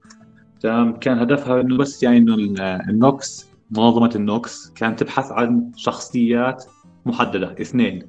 كان 1.01 1.19
هدفها 1.19 1.61
إنه 1.61 1.77
بس 1.77 2.03
يعني 2.03 2.17
إنه 2.17 2.35
ال- 2.35 2.61
النوكس 2.61 3.47
منظمة 3.71 4.11
النوكس 4.15 4.69
كانت 4.75 4.99
تبحث 4.99 5.31
عن 5.31 5.71
شخصيات 5.75 6.65
محددة 7.05 7.55
اثنين 7.61 8.07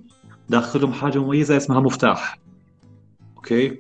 داخلهم 0.49 0.93
حاجة 0.93 1.19
مميزة 1.19 1.57
اسمها 1.57 1.81
مفتاح. 1.81 2.39
Okay؟ 3.37 3.79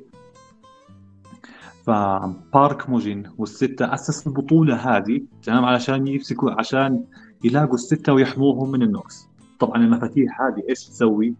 فبارك 1.86 2.90
موجين 2.90 3.30
والستة 3.38 3.94
أسس 3.94 4.26
البطولة 4.26 4.74
هذه 4.74 5.20
تمام 5.42 5.64
علشان 5.64 6.06
يمسكوا 6.06 6.50
عشان 6.50 7.04
يلاقوا 7.44 7.74
الستة 7.74 8.12
ويحموهم 8.12 8.70
من 8.70 8.82
ال 8.82 8.94
Nox 8.94 9.28
طبعا 9.60 9.76
المفاتيح 9.76 10.40
هذه 10.40 10.62
إيش 10.68 10.84
تسوي؟ 10.84 11.34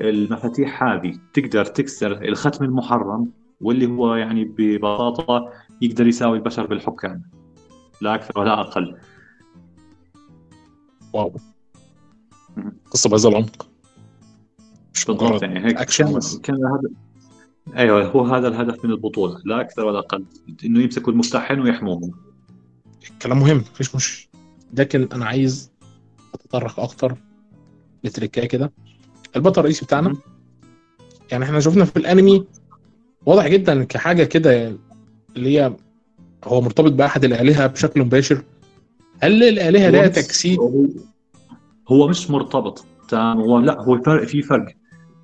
المفاتيح 0.00 0.82
هذه 0.82 1.18
تقدر 1.34 1.64
تكسر 1.64 2.12
الختم 2.12 2.64
المحرم 2.64 3.30
واللي 3.60 3.86
هو 3.86 4.14
يعني 4.14 4.44
ببساطة 4.44 5.52
يقدر 5.82 6.06
يساوي 6.06 6.36
البشر 6.38 6.66
بالحكام 6.66 7.22
لا 8.00 8.14
أكثر 8.14 8.40
ولا 8.40 8.60
أقل 8.60 8.96
واو. 11.12 11.32
قصة 12.90 13.10
بهذا 13.10 13.28
العمق 13.28 13.68
مش 14.94 15.10
مجرد 15.10 15.42
يعني 15.42 15.66
هيك 15.66 16.02
بس. 16.02 16.38
كان 16.38 16.56
هذا 16.56 16.90
أيوه 17.76 18.04
هو 18.06 18.24
هذا 18.26 18.48
الهدف 18.48 18.84
من 18.84 18.90
البطولة 18.90 19.40
لا 19.44 19.60
أكثر 19.60 19.84
ولا 19.84 19.98
أقل 19.98 20.24
إنه 20.64 20.80
يمسكوا 20.82 21.12
المفتاحين 21.12 21.60
ويحموهم 21.60 22.10
كلام 23.22 23.38
مهم 23.40 23.56
مفيش 23.56 23.94
مش 23.94 24.28
لكن 24.74 25.08
أنا 25.12 25.24
عايز 25.26 25.70
أتطرق 26.34 26.80
أكتر 26.80 27.14
لتريكايه 28.04 28.46
كده. 28.48 28.72
البطل 29.36 29.60
الرئيسي 29.60 29.84
بتاعنا. 29.84 30.08
مم. 30.08 30.16
يعني 31.32 31.44
إحنا 31.44 31.60
شفنا 31.60 31.84
في 31.84 31.96
الأنمي 31.96 32.46
واضح 33.26 33.46
جدا 33.48 33.84
كحاجة 33.84 34.24
كده 34.24 34.76
اللي 35.36 35.58
هي 35.58 35.76
هو 36.44 36.60
مرتبط 36.60 36.92
بأحد 36.92 37.24
الآلهة 37.24 37.66
بشكل 37.66 38.00
مباشر. 38.00 38.44
هل 39.22 39.42
الآلهة 39.42 39.90
لها 39.90 40.06
تجسيد؟ 40.08 40.58
هو- 40.58 40.86
هو 41.88 42.08
مش 42.08 42.30
مرتبط 42.30 42.84
تمام؟ 43.08 43.38
هو 43.40 43.58
لا 43.58 43.80
هو 43.80 44.02
فرق 44.02 44.24
في 44.24 44.42
فرق. 44.42 44.74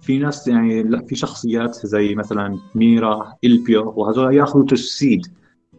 في 0.06 0.18
ناس 0.18 0.48
يعني 0.48 0.82
لا 0.82 1.04
في 1.06 1.16
شخصيات 1.16 1.86
زي 1.86 2.14
مثلا 2.14 2.58
ميرا 2.74 3.34
إلبيو 3.44 3.92
وهذول 3.96 4.34
يأخذوا 4.34 4.64
تجسيد 4.64 5.26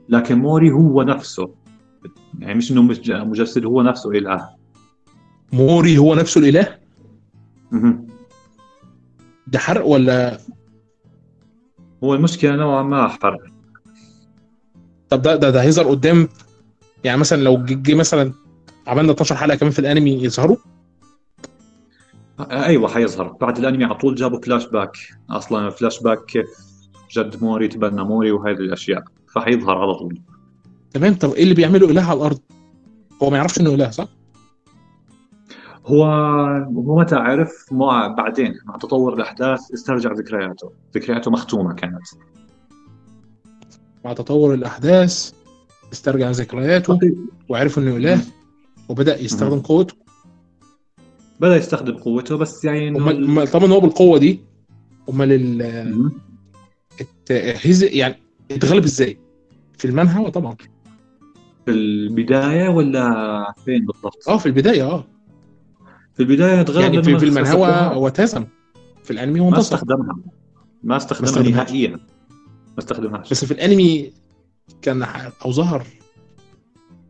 لكن 0.09 0.39
موري 0.39 0.71
هو 0.71 1.03
نفسه. 1.03 1.49
يعني 2.39 2.53
مش 2.55 2.71
إنه 2.71 2.81
مش 2.81 2.99
مجسد 3.09 3.65
هو 3.65 3.81
نفسه 3.81 4.11
إله. 4.11 4.49
موري 5.53 5.97
هو 5.97 6.15
نفسه 6.15 6.41
الإله؟ 6.41 6.77
مهم. 7.71 8.07
ده 9.47 9.59
حرق 9.59 9.85
ولا؟ 9.85 10.37
هو 12.03 12.15
المشكلة 12.15 12.55
نوعا 12.55 12.83
ما 12.83 13.07
حرق. 13.07 13.41
طب 15.09 15.21
ده 15.21 15.35
ده, 15.35 15.49
ده 15.49 15.61
هيظهر 15.61 15.87
قدام 15.87 16.29
يعني 17.03 17.19
مثلا 17.19 17.41
لو 17.41 17.65
جه 17.65 17.95
مثلا 17.95 18.31
عملنا 18.87 19.11
12 19.11 19.35
حلقة 19.35 19.55
كمان 19.57 19.71
في 19.71 19.79
الأنمي 19.79 20.23
يظهروا؟ 20.23 20.57
أيوه 22.39 22.87
حيظهر. 22.87 23.27
بعد 23.27 23.57
الأنمي 23.57 23.83
على 23.83 23.95
طول 23.95 24.15
جابوا 24.15 24.41
فلاش 24.41 24.67
باك 24.67 24.97
أصلا 25.29 25.69
فلاش 25.69 26.03
باك 26.03 26.25
كيف 26.25 26.47
جد 27.11 27.43
موري 27.43 27.67
تبنى 27.67 28.03
موري 28.03 28.31
وهذه 28.31 28.57
الأشياء. 28.57 29.03
فحيظهر 29.33 29.77
على 29.77 29.95
طول. 29.95 30.21
تمام 30.93 31.13
طب 31.13 31.29
إيه 31.33 31.43
اللي 31.43 31.53
بيعمله 31.53 31.89
إله 31.89 32.01
على 32.03 32.17
الأرض؟ 32.17 32.39
هو 33.23 33.29
ما 33.29 33.37
يعرفش 33.37 33.59
إنه 33.59 33.69
إله 33.69 33.89
صح؟ 33.89 34.07
هو 35.85 36.05
هو 36.75 36.99
متى 36.99 37.15
عرف 37.15 37.65
مع 37.71 38.07
بعدين 38.07 38.53
مع 38.65 38.77
تطور 38.77 39.13
الأحداث 39.13 39.71
استرجع 39.73 40.11
ذكرياته. 40.11 40.71
ذكرياته 40.95 41.31
مختومة 41.31 41.73
كانت. 41.73 42.07
مع 44.05 44.13
تطور 44.13 44.53
الأحداث 44.53 45.31
استرجع 45.93 46.31
ذكرياته 46.31 46.99
وعرف 47.49 47.79
إنه 47.79 47.95
إله 47.97 48.21
وبدأ 48.89 49.21
يستخدم 49.21 49.59
قوته. 49.59 50.06
بدأ 51.39 51.55
يستخدم 51.55 51.97
قوته 51.97 52.35
بس 52.37 52.65
يعني 52.65 52.87
إنه 52.87 52.97
امال 52.97 53.23
أمال 53.23 53.47
طبعا 53.47 53.71
هو 53.71 53.79
بالقوة 53.79 54.17
دي 54.19 54.39
امال 55.09 55.31
ال-. 55.31 56.11
التهز 57.01 57.83
يعني 57.83 58.15
اتغلب 58.51 58.83
إزاي؟ 58.83 59.17
في 59.77 59.85
المنهى 59.85 60.31
طبعا 60.31 60.55
في 61.65 61.71
البداية 61.71 62.69
ولا 62.69 63.53
فين 63.65 63.85
بالضبط؟ 63.85 64.29
آه 64.29 64.37
في 64.37 64.45
البداية 64.45 64.83
آه 64.83 65.05
في 66.13 66.19
البداية 66.19 66.61
تغلب 66.61 66.93
يعني 66.93 67.03
في, 67.03 67.19
في 67.19 67.25
المنهوى. 67.25 67.67
هو 67.67 68.07
اتهزم 68.07 68.45
في 69.03 69.11
الأنمي 69.11 69.39
هو 69.39 69.49
ما 69.49 69.59
استخدمها 69.59 70.17
ما 70.83 70.97
استخدمها. 70.97 71.49
نهائيا 71.49 71.89
ما 71.89 71.99
استخدمهاش 72.79 73.29
بس 73.29 73.45
في 73.45 73.51
الأنمي 73.51 74.11
كان 74.81 75.05
أو 75.45 75.51
ظهر 75.51 75.83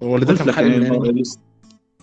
ولا 0.01 0.25
ده 0.25 0.35
كان 0.35 0.51
حل 0.51 0.65
من 0.65 0.83
يعني 0.83 0.97
الأنمي 0.97 1.23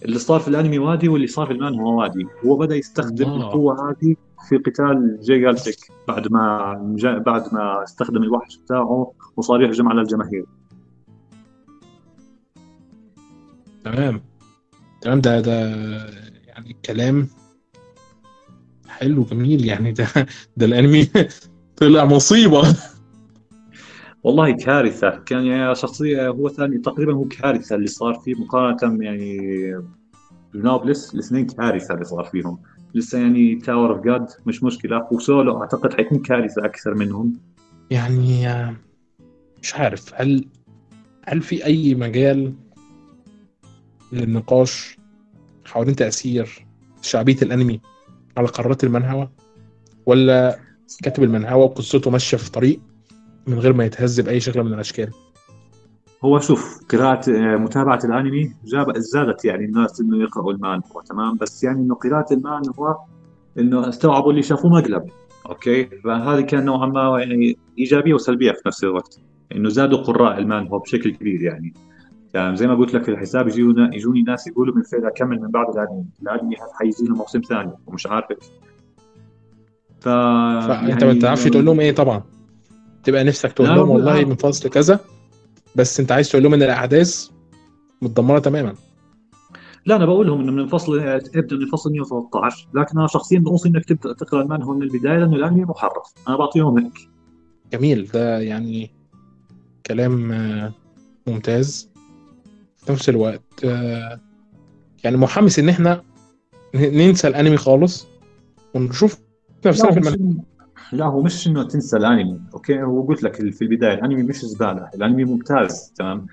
اللي- 0.04 0.18
صار 0.18 0.40
في 0.40 0.48
الانمي 0.48 0.78
وادي 0.78 1.08
واللي 1.08 1.26
صار 1.26 1.46
في 1.46 1.52
المان 1.52 1.80
هو 1.80 2.00
وادي. 2.00 2.26
هو 2.46 2.56
بدأ 2.56 2.76
يستخدم 2.76 3.24
الله. 3.32 3.46
القوة 3.46 3.90
هذه 3.90 4.16
في 4.48 4.56
قتال 4.56 5.18
جي 5.22 5.38
جالتيك 5.40 5.76
بعد 6.08 6.32
ما 6.32 6.94
جا 6.98 7.18
بعد 7.18 7.54
ما 7.54 7.82
استخدم 7.84 8.22
الوحش 8.22 8.56
بتاعه 8.56 9.12
وصار 9.36 9.62
يهجم 9.62 9.88
على 9.88 10.00
الجماهير. 10.00 10.44
تمام. 13.84 14.20
تمام 15.00 15.20
ده 15.20 15.40
ده 15.40 15.58
يعني 16.46 16.76
كلام 16.84 17.28
حلو 18.88 19.22
جميل 19.24 19.64
يعني 19.64 19.92
ده 19.92 20.06
ده 20.56 20.66
الانمي 20.66 21.08
طلع 21.76 22.04
مصيبة. 22.04 22.62
والله 24.24 24.50
كارثة. 24.50 25.10
كان 25.10 25.44
يعني 25.44 25.74
شخصية 25.74 26.28
هو 26.28 26.48
ثاني 26.48 26.78
تقريبا 26.78 27.14
هو 27.14 27.24
كارثة 27.24 27.76
اللي 27.76 27.86
صار 27.86 28.14
فيه 28.14 28.34
مقارنة 28.34 29.04
يعني 29.04 29.40
ب 30.54 30.61
Noblesse 30.61 31.14
الاثنين 31.14 31.46
كارثة 31.46 31.94
اللي 31.94 32.04
صار 32.04 32.24
فيهم. 32.24 32.58
لسه 32.94 33.18
يعني 33.18 33.54
Tower 33.54 33.92
of 33.92 34.04
God 34.04 34.26
مش 34.46 34.62
مشكلة. 34.62 35.08
وسولو 35.12 35.60
أعتقد 35.62 35.94
حيكون 35.94 36.18
كارثة 36.18 36.64
أكثر 36.64 36.94
منهم. 36.94 37.32
يعني 37.90 38.48
آه، 38.48 38.76
مش 39.62 39.74
عارف. 39.74 40.14
هل 40.14 40.48
هل 41.24 41.42
في 41.42 41.64
أي 41.66 41.94
مجال 41.94 42.54
للنقاش 44.12 44.98
حوالين 45.64 45.96
تأثير 45.96 46.66
شعبية 47.02 47.36
الأنمي 47.42 47.80
على 48.36 48.46
قرارات 48.48 48.84
المنهوى 48.84 49.28
ولا 50.06 50.58
كاتب 51.02 51.22
المنهوى 51.22 51.64
وقصته 51.64 52.10
ماشية 52.10 52.36
في 52.36 52.50
طريق 52.50 52.80
من 53.46 53.58
غير 53.58 53.72
ما 53.72 53.84
يتهز 53.84 54.20
بأي 54.20 54.40
شكل 54.40 54.62
من 54.62 54.74
الأشكال. 54.74 55.10
هو 56.24 56.38
شوف 56.38 56.80
قراءة 56.88 57.30
آه، 57.30 57.56
متابعة 57.56 58.00
الأنمي 58.04 58.54
جاب 58.64 58.98
زادت 58.98 59.44
يعني 59.44 59.64
الناس 59.64 60.00
إنه 60.00 60.22
يقرأوا 60.22 60.52
المانهوا 60.52 61.02
تمام؟ 61.02 61.36
بس 61.36 61.64
يعني 61.64 61.80
إنه 61.80 61.94
قراءة 61.94 62.34
المانهوا 62.34 62.94
إنه 63.58 63.88
استوعبوا 63.88 64.30
اللي 64.30 64.42
شافوه 64.42 64.70
مقلب 64.70 65.04
أوكي؟ 65.48 65.84
فهذه 65.84 66.40
كان 66.40 66.64
نوعا 66.64 66.86
ما 66.86 67.20
يعني 67.20 67.58
إيجابية 67.78 68.14
وسلبية 68.14 68.52
في 68.52 68.60
نفس 68.66 68.84
الوقت 68.84 69.20
إنه 69.54 69.68
زادوا 69.68 69.98
قراء 69.98 70.38
المانهوا 70.38 70.78
بشكل 70.78 71.10
كبير 71.10 71.42
يعني. 71.42 71.74
يعني 72.34 72.56
زي 72.56 72.66
ما 72.66 72.74
قلت 72.74 72.94
لك 72.94 73.04
في 73.04 73.10
الحساب 73.10 73.48
يجونا 73.48 73.94
يجوني 73.94 74.22
ناس 74.22 74.46
يقولوا 74.46 74.74
من 74.76 74.82
فين 74.82 75.06
أكمل 75.06 75.40
من 75.40 75.48
بعد 75.48 75.66
الأنمي 75.68 76.04
الأنمي 76.22 76.56
حيجي 76.78 77.04
له 77.04 77.14
موسم 77.14 77.40
ثاني؟ 77.40 77.72
ومش 77.86 78.06
عارف. 78.06 78.30
إيش. 78.30 78.50
ف 80.00 80.08
فانت 80.08 81.04
ما 81.04 81.18
تعرفش 81.18 81.44
تقول 81.44 81.64
لهم 81.64 81.80
إيه 81.80 81.94
طبعا. 81.94 82.22
تبقى 83.04 83.24
نفسك 83.24 83.52
تقول 83.52 83.68
لهم. 83.68 83.90
والله 83.90 84.24
من 84.24 84.34
فصل 84.34 84.68
كذا 84.68 85.00
بس 85.76 86.00
انت 86.00 86.12
عايز 86.12 86.28
تقول 86.28 86.42
لهم 86.42 86.54
إن 86.54 86.62
الأحداث 86.62 87.28
متدمرة 88.02 88.38
تماما. 88.38 88.74
لا 89.86 89.96
أنا 89.96 90.06
بقول 90.06 90.26
لهم 90.26 90.40
إنه 90.40 90.52
من 90.52 90.58
الفصل 90.58 90.98
ابدا 90.98 91.56
من 91.56 91.62
الفصل 91.62 91.92
113 91.92 92.68
لكن 92.74 92.98
أنا 92.98 93.06
شخصيا 93.06 93.38
بنصي 93.38 93.68
إنك 93.68 93.84
تبدأ 93.84 94.12
تقرأ 94.12 94.42
المانهوا 94.42 94.74
من 94.74 94.82
البداية 94.82 95.18
لأنه 95.18 95.36
الانمي 95.36 95.64
محرف. 95.64 96.12
أنا 96.28 96.36
بعطيهم 96.36 96.78
هيك. 96.78 96.92
جميل. 97.72 98.08
ده 98.14 98.38
يعني 98.40 98.90
كلام 99.86 100.32
آه، 100.32 100.72
ممتاز. 101.26 101.90
في 102.76 102.92
نفس 102.92 103.08
الوقت 103.08 103.64
آه، 103.64 104.20
يعني 105.04 105.16
محمس 105.16 105.58
إن 105.58 105.68
إحنا 105.68 106.02
ننسى 106.74 107.28
الأنمي 107.28 107.56
خالص 107.56 108.06
ونشوف 108.74 109.18
نفسنا 109.66 109.92
في 109.92 110.00
مش 110.00 110.16
لا 110.92 111.04
هو 111.04 111.22
مش 111.22 111.46
إنه 111.46 111.62
تنسى 111.62 111.96
الأنمي 111.96 112.40
أوكي؟ 112.54 112.82
هو 112.82 113.02
قلت 113.02 113.22
لك 113.22 113.50
في 113.50 113.62
البداية 113.62 113.94
الأنمي 113.94 114.22
مش 114.22 114.36
زبالة 114.36 114.90
الأنمي 114.94 115.24
ممتاز 115.24 115.92
تمام؟ 115.96 116.26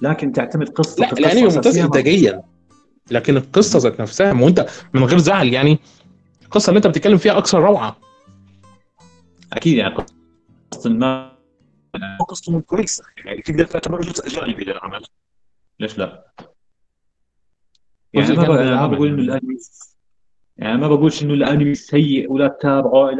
لكن 0.00 0.32
تعتمد 0.32 0.68
قصة 0.68 1.00
لا 1.00 1.08
قصة 1.08 1.18
الأنمي 1.18 1.42
ممتاز 1.42 1.78
انتاجيا. 1.78 2.42
لكن 3.10 3.36
القصة 3.36 3.78
ذات 3.78 4.00
نفسها 4.00 4.32
ما 4.32 4.44
هو 4.44 4.48
أنت 4.48 4.66
من 4.94 5.04
غير 5.04 5.18
زعل 5.18 5.48
يعني 5.48 5.78
القصة 6.44 6.70
اللي 6.70 6.76
أنت 6.76 6.86
بتتكلم 6.86 7.18
فيها 7.18 7.38
أكثر 7.38 7.60
روعة. 7.60 7.96
أكيد 9.52 9.76
يعني 9.76 9.94
قصة 10.70 10.90
ما 10.90 11.32
قصته 12.28 12.60
كويسة. 12.60 13.04
يعني 13.24 13.42
تقدر 13.42 13.64
تعتبر 13.64 14.00
جزء 14.00 14.28
جانبي 14.28 14.64
للعمل 14.64 15.02
ليش 15.80 15.98
لا؟ 15.98 16.32
يعني 18.12 18.36
ما. 18.36 18.86
بقول 18.86 19.08
إنه 19.08 19.22
الانمي 19.22 19.56
يعني 20.56 20.78
ما 20.78 20.88
بقولش 20.88 21.22
إنه 21.22 21.34
الأنمي 21.34 21.74
سيء 21.74 22.32
ولا 22.32 22.48
تتابعه 22.48 23.10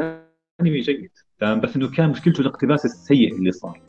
الانمي 0.60 0.80
جيد. 0.80 1.10
تمام؟ 1.40 1.60
بس 1.60 1.76
إنه 1.76 1.88
كان 1.90 2.10
مشكلته 2.10 2.40
الاقتباس 2.40 2.84
السيء 2.84 3.34
اللي 3.36 3.52
صار. 3.52 3.80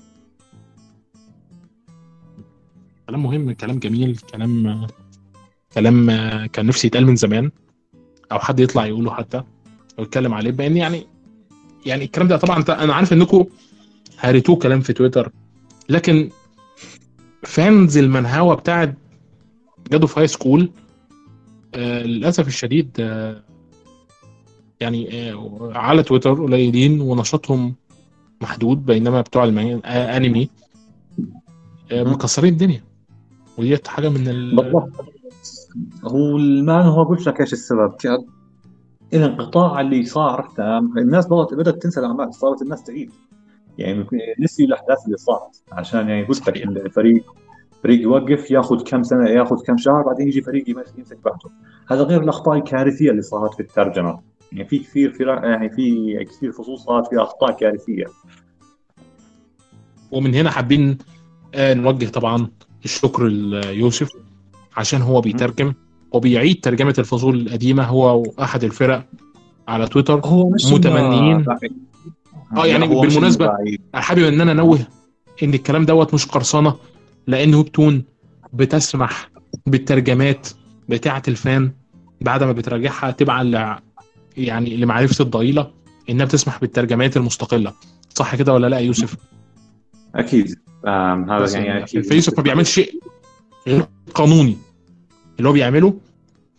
كلام 3.08 3.24
مهم 3.24 3.52
كلام 3.52 3.80
جميل 3.80 4.18
كلام 4.18 4.88
كلام 5.74 6.08
كان 6.46 6.66
نفسي 6.66 6.88
يتقال 6.88 7.06
من 7.06 7.16
زمان 7.16 7.52
أو 8.32 8.40
حد 8.40 8.60
يطلع 8.60 8.86
يقوله 8.86 9.12
حتى 9.14 9.38
أو 10.00 10.04
يتكلم 10.04 10.34
عليه 10.34 10.52
بأن 10.52 10.78
يعني 10.78 11.08
يعني 11.86 12.04
الكلام 12.04 12.28
ده 12.28 12.38
طبعا 12.38 12.64
أنا 12.70 12.94
عارف 12.94 13.14
إنكم 13.14 13.46
هريتوه 14.20 14.56
كلام 14.56 14.82
في 14.82 14.94
تويتر 14.94 15.32
لكن 15.90 16.30
fans 17.44 17.98
المنهوى 17.98 18.56
بتاعت 18.56 18.96
God 19.92 20.08
of 20.08 20.20
High 20.20 20.28
School 20.28 20.72
آه 21.76 22.04
للأسف 22.04 22.48
الشديد 22.48 22.98
آه 23.00 23.44
يعني 24.80 25.32
آه 25.32 25.72
على 25.76 26.04
تويتر 26.04 26.34
قليلين 26.34 27.02
ونشاطهم 27.02 27.76
محدود 28.42 28.86
بينما 28.86 29.22
بتوع 29.22 29.44
المان- 29.44 29.82
آه 29.86 30.18
آه 31.92 32.04
مكسرين 32.04 32.54
الدنيا. 32.54 32.82
وديت 33.58 33.88
حاجة 33.88 34.10
من 34.10 34.28
ال... 34.28 34.56
بالضبط. 34.56 34.90
هو 36.04 36.38
المان 36.38 36.86
هو 36.86 37.04
قلت 37.04 37.28
لك 37.28 37.42
إيش 37.42 37.54
السبب؟ 37.54 37.94
الانقطاع 39.14 39.82
اللي 39.82 40.06
صار 40.06 40.50
تمام. 40.58 40.98
الناس 40.98 41.28
بدات 41.28 41.54
بدأت 41.54 41.84
تنسى 41.84 42.00
الأعمال 42.00 42.34
صارت 42.34 42.62
الناس 42.62 42.84
تعيد. 42.84 43.12
يعني 43.78 44.06
نسيوا 44.40 44.68
الأحداث 44.68 45.06
اللي 45.06 45.18
صارت. 45.18 45.64
عشان 45.72 46.10
يعني 46.10 46.24
قلت 46.26 46.48
لك. 46.48 46.58
الفريق 46.68 47.24
فريق 47.84 48.02
يوقف 48.02 48.52
ياخذ 48.52 48.84
كم 48.84 49.04
سنة 49.04 49.30
ياخذ 49.30 49.64
كم 49.66 49.78
شهر 49.78 50.02
بعدين 50.06 50.28
يجي 50.28 50.42
فريق 50.42 50.70
يمسك 50.70 51.18
بعده 51.26 51.50
هذا 51.92 52.04
غير 52.04 52.24
الأخطاء 52.24 52.58
الكارثية 52.58 53.12
اللي 53.12 53.22
صارت 53.22 53.54
في 53.54 53.60
الترجمة. 53.60 54.20
يعني 54.52 54.68
في 54.70 54.80
كثير 54.80 55.12
في 55.12 55.24
يعني 55.24 55.70
في 55.70 56.18
كثير 56.26 56.52
فصول 56.52 56.80
صارت 56.80 57.08
فيها 57.08 57.24
أخطاء 57.24 57.52
كارثية 57.52 58.06
ومن 60.12 60.36
هنا 60.36 60.52
حابين 60.52 60.98
آه، 61.56 61.74
نوجه 61.74 62.06
طبعا 62.06 62.48
الشكر 62.86 63.28
ليوسف 63.28 64.10
عشان 64.78 65.02
هو 65.02 65.22
بيترجم 65.22 65.74
وبيعيد 66.12 66.60
ترجمة 66.60 66.96
الفصول 67.00 67.42
القديمة 67.42 67.84
هو 67.84 68.22
وأحد 68.22 68.64
الفرق 68.64 69.06
على 69.68 69.88
تويتر 69.88 70.20
هو 70.26 70.50
مش 70.50 70.66
متمنيين. 70.66 71.46
آه، 72.58 72.66
يعني 72.66 72.88
بعيد. 73.38 73.82
حابب 73.94 74.24
إن 74.24 74.42
أنا 74.42 74.52
أنوه 74.52 74.80
إن 75.44 75.54
الكلام 75.54 75.86
دوت 75.86 76.14
مش 76.14 76.26
قرصنة 76.26 76.76
لأن 77.28 77.56
ويبتون 77.56 78.04
بتسمح 78.54 79.30
بالترجمات 79.66 80.48
بتاعة 80.90 81.24
الفان 81.28 81.72
بعد 82.22 82.44
ما 82.44 82.52
بتراجعها 82.52 83.12
تبعا 83.12 83.44
يعني 84.38 84.78
لمعرفة 84.78 85.24
الضئيلة 85.24 85.72
إنها 86.10 86.26
بتسمح 86.26 86.60
بالترجمات 86.60 87.18
المستقلة. 87.18 87.74
صح 88.10 88.36
كده 88.36 88.54
ولا 88.54 88.68
لأ 88.68 88.80
يا 88.80 88.86
يوسف؟ 88.86 89.16
أكيد. 90.16 90.56
هذا 90.88 91.40
بس 91.40 91.54
يعني 91.54 91.84
أكيد. 91.84 92.04
فيوسف 92.04 92.38
ما 92.38 92.44
بيعملش 92.44 92.72
شيء 92.74 93.00
غير 93.68 93.86
قانوني. 94.14 94.58
اللي 95.38 95.50
هو 95.50 95.54
بيعمله 95.54 96.00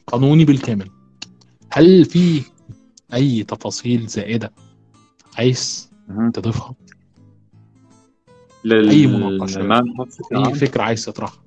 قانوني 0.06 0.44
بالكامل. 0.44 0.90
هل 1.70 2.04
في 2.04 2.42
أي 3.14 3.42
تفاصيل 3.42 4.06
زائدة 4.06 4.52
عايز. 5.38 5.90
تضيفها؟ 6.34 6.74
لل-. 8.64 8.88
للمانهوا 8.88 9.46
بشكل 10.04 10.36
أي 10.36 10.42
عام. 10.42 10.54
فكرة 10.54 10.82
عايز 10.82 11.04
تطرحها؟ 11.04 11.42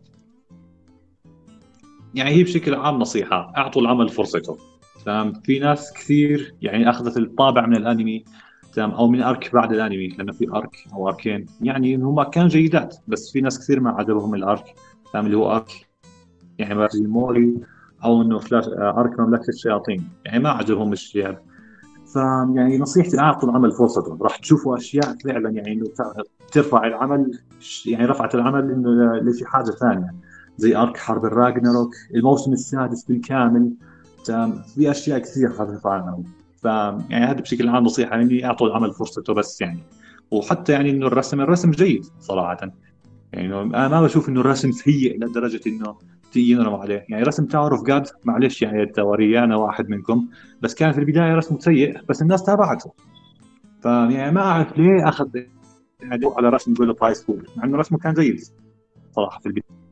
يعني 2.15 2.29
هي 2.29 2.43
بشكل 2.43 2.75
عام 2.75 2.99
نصيحة. 2.99 3.53
أعطوا 3.57 3.81
العمل 3.81 4.09
فرصته 4.09 4.57
تمام؟ 5.05 5.33
في 5.33 5.59
ناس 5.59 5.93
كثير 5.93 6.55
يعني 6.61 6.89
أخذت 6.89 7.17
الطابع 7.17 7.65
من 7.65 7.75
الأنمي 7.75 8.23
تمام؟ 8.73 8.91
أو 8.91 9.07
من 9.07 9.21
أرك 9.21 9.53
بعد 9.53 9.71
الأنمي 9.71 10.07
لأنه 10.07 10.31
في 10.31 10.49
أرك 10.49 10.77
أو 10.93 11.09
أركين 11.09 11.45
يعني 11.61 11.95
هم 11.95 12.23
كان 12.23 12.47
جيدات 12.47 12.95
بس 13.07 13.31
في 13.31 13.41
ناس 13.41 13.59
كثير 13.59 13.79
ما 13.79 13.91
عجبهم 13.91 14.35
الأرك 14.35 14.75
تمام؟ 15.13 15.25
اللي 15.25 15.37
هو 15.37 15.55
أرك 15.55 15.71
يعني 16.59 16.75
مثل 16.75 17.07
موري 17.07 17.55
أو 18.03 18.21
إنه 18.21 18.39
فلاش 18.39 18.67
آه، 18.67 18.99
أرك 18.99 19.19
مملكة 19.19 19.49
الشياطين 19.49 20.09
يعني 20.25 20.39
ما 20.43 20.49
عجبهم 20.49 20.93
الشيء. 20.93 21.37
ف 22.13 22.15
يعني 22.55 22.77
نصيحتي 22.77 23.19
أعطوا 23.19 23.49
العمل 23.49 23.71
فرصته 23.71 24.17
راح 24.21 24.37
تشوفوا 24.37 24.77
أشياء 24.77 25.15
فعلا 25.25 25.49
يعني 25.49 25.73
إنه 25.73 25.85
ترفع 26.51 26.87
العمل 26.87 27.39
يعني 27.85 28.05
رفعت 28.05 28.35
العمل 28.35 28.71
إنه 28.71 29.15
لشي 29.15 29.45
حاجة 29.45 29.71
ثانية. 29.71 30.15
زي 30.57 30.75
arc 30.75 30.97
حرب 30.97 31.25
الراجناروك 31.25 31.91
الموسم 32.15 32.53
السادس 32.53 33.03
بالكامل. 33.05 33.73
في 34.25 34.91
أشياء 34.91 35.19
كثير 35.19 35.49
حترفع 35.49 35.89
عنه 35.89 36.23
ف 36.61 36.65
يعني 37.09 37.25
هذا 37.25 37.41
بشكل 37.41 37.69
عام 37.69 37.83
نصيحة 37.83 38.17
مني 38.17 38.45
أعطوا 38.45 38.67
العمل 38.67 38.93
فرصته 38.93 39.33
بس 39.33 39.61
يعني. 39.61 39.79
وحتى 40.31 40.71
يعني 40.71 40.89
إنه 40.89 41.07
الرسم 41.07 41.41
الرسم 41.41 41.71
جيد 41.71 42.05
صراحة. 42.19 42.71
يعني 43.33 43.55
أنا 43.55 43.87
ما 43.87 44.01
بشوف 44.01 44.29
إنه 44.29 44.41
الرسم 44.41 44.71
سيء 44.71 45.19
لدرجة 45.19 45.61
إنه 45.67 45.95
يتنمر 46.35 46.75
عليه 46.75 47.05
يعني 47.09 47.23
رسم 47.23 47.45
Tower 47.45 47.71
of 47.71 47.83
God 47.83 48.07
معلش 48.25 48.61
يعني 48.61 48.83
التوريه 48.83 49.43
أنا 49.43 49.55
واحد 49.55 49.89
منكم. 49.89 50.27
بس 50.61 50.75
كان 50.75 50.91
في 50.91 50.99
البداية 50.99 51.35
رسمه 51.35 51.59
سيء 51.59 52.01
بس 52.09 52.21
الناس 52.21 52.43
تابعته. 52.43 52.91
ف 53.81 53.85
يعني 53.85 54.31
ما 54.31 54.41
أعرف 54.41 54.77
ليه 54.77 55.09
أخذ 55.09 55.27
يعني 56.01 56.25
على 56.37 56.49
رسم 56.49 56.73
God 56.73 56.95
of 57.01 57.13
High 57.13 57.27
School 57.27 57.47
مع 57.55 57.63
إنه 57.63 57.77
رسمه 57.77 57.97
كان 57.97 58.13
جيد 58.13 58.41
صراحة 59.11 59.39
في 59.39 59.45
البداية. 59.45 59.83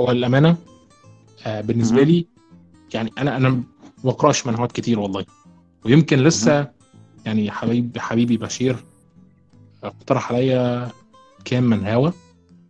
هو 0.00 0.10
الامانه 0.10 0.48
آه 0.48 0.71
بالنسبة 1.46 1.96
مهم. 1.96 2.06
لي 2.06 2.26
يعني 2.94 3.10
أنا 3.18 3.36
أنا 3.36 3.48
ما 3.48 3.62
بقراش 4.04 4.46
منهوات 4.46 4.72
كتير 4.72 4.98
والله. 5.00 5.24
ويمكن 5.84 6.18
لسه 6.18 6.70
يعني 7.26 7.50
حبيبي 7.50 8.00
حبيبي 8.00 8.36
بشير 8.36 8.76
اقترح 9.84 10.32
عليا 10.32 10.90
كام 11.44 11.64
منهوى 11.64 12.12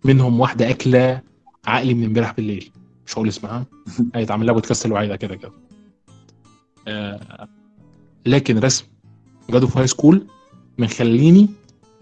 منهم 0.05 0.41
واحدة 0.41 0.71
أكلة 0.71 1.21
عقلي 1.67 1.95
من 1.95 2.05
امبارح 2.05 2.33
بالليل. 2.33 2.71
مش 3.07 3.15
هقول 3.15 3.29
اسمها. 3.29 3.65
هيتعمل 4.15 4.47
لها 4.47 4.55
بودكاست 4.55 4.87
الوعي 4.87 5.19
كده 5.19 5.37
كده. 5.37 5.53
آه 6.89 7.49
لكن 8.27 8.59
رسم 8.59 8.85
God 9.51 9.67
of 9.67 9.79
High 9.79 9.87
School 9.87 10.27
مخليني 10.79 11.49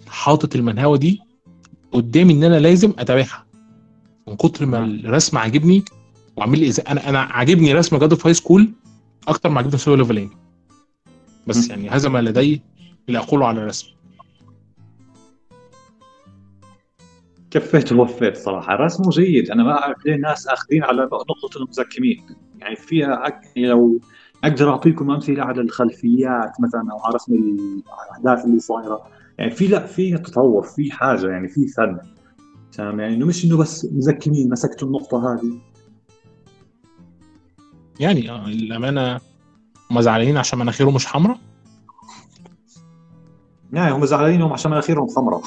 حاطط 0.09 0.57
المنهوى 0.57 0.99
دي 0.99 1.21
قدامي 1.93 2.33
إن 2.33 2.45
أنا 2.45 2.57
لازم 2.61 2.93
أتابعها. 2.99 3.47
من 4.29 4.37
كتر 4.37 4.67
ما 4.67 4.79
نعم. 4.81 4.91
الرسم 4.91 5.39
عاجبني 5.39 5.85
وعامل 6.41 6.59
لي 6.59 6.69
إزاي. 6.69 6.85
أنا 6.89 7.09
أنا 7.09 7.21
عاجبني 7.21 7.75
رسم 7.75 7.97
God 7.97 8.13
of 8.13 8.27
High 8.27 8.35
School 8.35 8.73
أكتر 9.29 9.49
ما 9.49 9.57
عاجبني 9.57 9.79
Solo 9.79 9.97
Leveling. 9.97 10.31
بس 11.47 11.69
م. 11.69 11.71
يعني 11.71 11.91
هذا 11.91 12.09
ما 12.09 12.19
لدي 12.19 12.63
لاقوله 13.09 13.47
على 13.47 13.61
الرسم. 13.61 13.87
كفيت 17.51 17.93
ووفيت 17.93 18.37
صراحة. 18.37 18.75
رسمه 18.75 19.11
جيد. 19.11 19.51
أنا 19.51 19.63
ما 19.63 19.73
أعرف 19.73 20.07
ليه 20.07 20.15
الناس 20.15 20.49
أخذين 20.49 20.85
على 20.85 21.03
نقطة 21.03 21.57
انهم 21.57 21.69
مزكمين 21.69 22.27
يعني 22.59 22.77
فيها 22.77 23.27
أك... 23.27 23.41
يعني 23.57 23.69
لو 23.69 24.01
أقدر 24.45 24.71
أعطيكم 24.71 25.11
أمثلة 25.11 25.43
على 25.43 25.61
الخلفيات 25.61 26.53
مثلا 26.61 26.93
أو 26.93 26.99
على 26.99 27.15
رسم 27.15 27.33
الأحداث 27.35 28.45
اللي 28.45 28.59
صايرة. 28.59 29.03
يعني 29.39 29.51
في 29.51 29.67
لا 29.67 29.87
في 29.87 30.19
تطور 30.19 30.63
في 30.63 30.91
حاجة 30.91 31.29
يعني 31.29 31.49
في 31.49 31.67
فن. 31.67 31.99
تمام؟ 32.73 33.01
يعني 33.01 33.15
إنه 33.15 33.27
مش 33.27 33.45
إنه 33.45 33.57
بس 33.57 33.87
مزكمين 33.93 34.51
مسكتوا 34.51 34.89
النقطة 34.89 35.33
هذه. 35.33 35.70
يعني 38.01 38.31
آه، 38.31 38.47
الأمانة 38.47 39.21
هم 39.91 40.01
زعلانين 40.01 40.37
عشان 40.37 40.59
مناخيره 40.59 40.91
مش 40.91 41.07
حمراء؟ 41.07 41.39
يعني 43.73 43.93
هم 43.93 44.05
زعلانين 44.07 44.43
هم 44.43 44.53
عشان 44.53 44.71
مناخيرهم 44.71 45.09
خمراء 45.09 45.43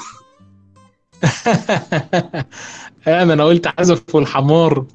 أنا 3.06 3.32
أنا 3.32 3.44
قلت 3.44 3.66
حذف 3.68 4.16
الحمار 4.16 4.86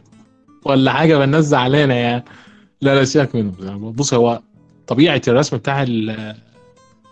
ولا 0.66 0.94
حاجة 0.94 1.18
ما 1.18 1.24
الناس 1.24 1.46
زعلانة 1.46 1.94
يعني. 1.94 2.24
لا 2.82 2.96
لا 2.96 3.06
سيبك 3.06 3.36
منه. 3.36 3.52
بص 3.92 4.14
هو 4.14 4.42
طبيعة 4.88 5.22
الرسم 5.28 5.58
بتاع 5.58 5.84
ال- 5.84 6.36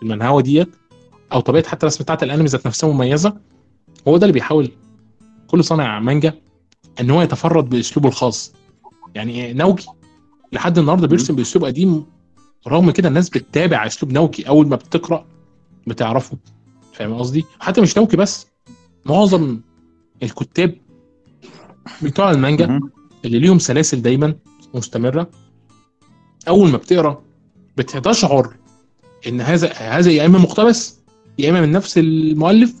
المنهوة 0.02 0.42
ديت 0.42 0.68
أو 1.32 1.40
طبيعة 1.40 1.68
حتى 1.68 1.82
الرسم 1.86 2.04
بتاعت 2.04 2.22
الأنمي 2.22 2.44
ذات 2.46 2.66
نفسها 2.66 2.92
مميزة. 2.92 3.36
هو 4.08 4.16
ده 4.16 4.22
اللي 4.26 4.32
بيحاول 4.32 4.70
كل 5.46 5.64
صانع 5.64 6.00
مانجا 6.00 6.34
إن 7.00 7.10
هو 7.10 7.22
يتفرد 7.22 7.68
بأسلوبه 7.68 8.08
الخاص. 8.08 8.52
يعني 9.14 9.52
ناوكي 9.52 9.86
لحد 10.52 10.78
النهارده 10.78 11.06
بيرسم 11.06 11.34
بأسلوب 11.34 11.64
قديم 11.64 12.06
رغم 12.68 12.90
كده 12.90 13.08
الناس 13.08 13.28
بتتابع 13.30 13.86
أسلوب 13.86 14.12
ناوكي 14.12 14.48
أول 14.48 14.68
ما 14.68 14.76
بتقرأ 14.76 15.26
بتعرفه. 15.86 16.38
فاهم 16.92 17.14
قصدي؟ 17.14 17.44
حتى 17.60 17.80
مش 17.80 17.96
ناوكي 17.96 18.16
بس 18.16 18.46
معظم 19.06 19.60
الكتاب 20.22 20.74
بتوع 22.02 22.30
المانجا. 22.30 22.80
اللي 23.24 23.38
ليهم 23.38 23.58
سلاسل 23.58 24.02
دايما 24.02 24.34
مستمرة 24.74 25.30
أول 26.48 26.68
ما 26.70 26.76
بتقرأ 26.76 27.22
بتشعر 27.76 28.54
إن 29.28 29.40
هذا 29.40 29.72
هذا 29.72 30.10
يا 30.10 30.26
إما 30.26 30.38
مقتبس 30.38 30.98
يا 31.38 31.50
إما 31.50 31.60
من 31.60 31.72
نفس 31.72 31.98
المؤلف 31.98 32.74